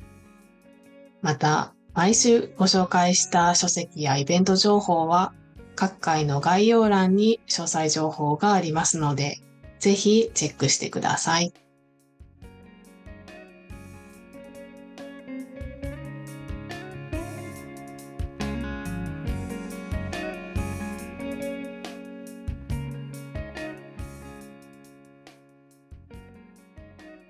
[1.21, 5.33] また、毎週ご紹介した書籍やイベント情報は
[5.75, 9.37] 各回の概要欄に詳細情報がありますので、
[9.79, 11.53] ぜひチェックしてください。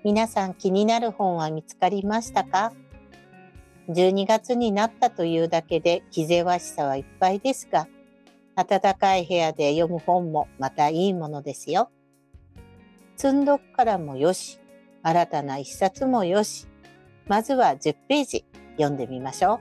[0.02, 2.72] 皆さん気になる本は見つかりましたか
[3.90, 7.86] ?12 月になったというだけで気ぜわしさはいっぱいですが、
[8.56, 11.90] 暖かい部屋で読む本もまたいいものですよ。
[13.20, 14.58] 積んどくからもよし、
[15.02, 16.66] 新たな一冊もよし、
[17.28, 18.46] まずは10ページ
[18.78, 19.60] 読んでみましょ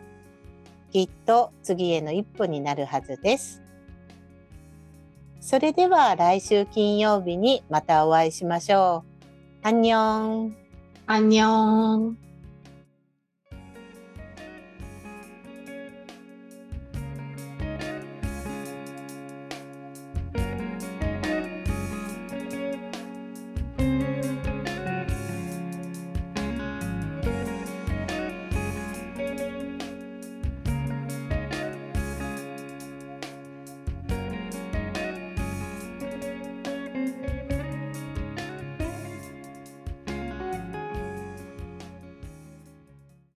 [0.88, 0.94] う。
[0.94, 3.62] きっと次への一歩になるはずです。
[5.42, 9.04] それでは来週金曜日にまたお会いしましょ
[9.62, 9.68] う。
[9.68, 10.56] アンニョン。
[11.08, 12.29] アンニョン。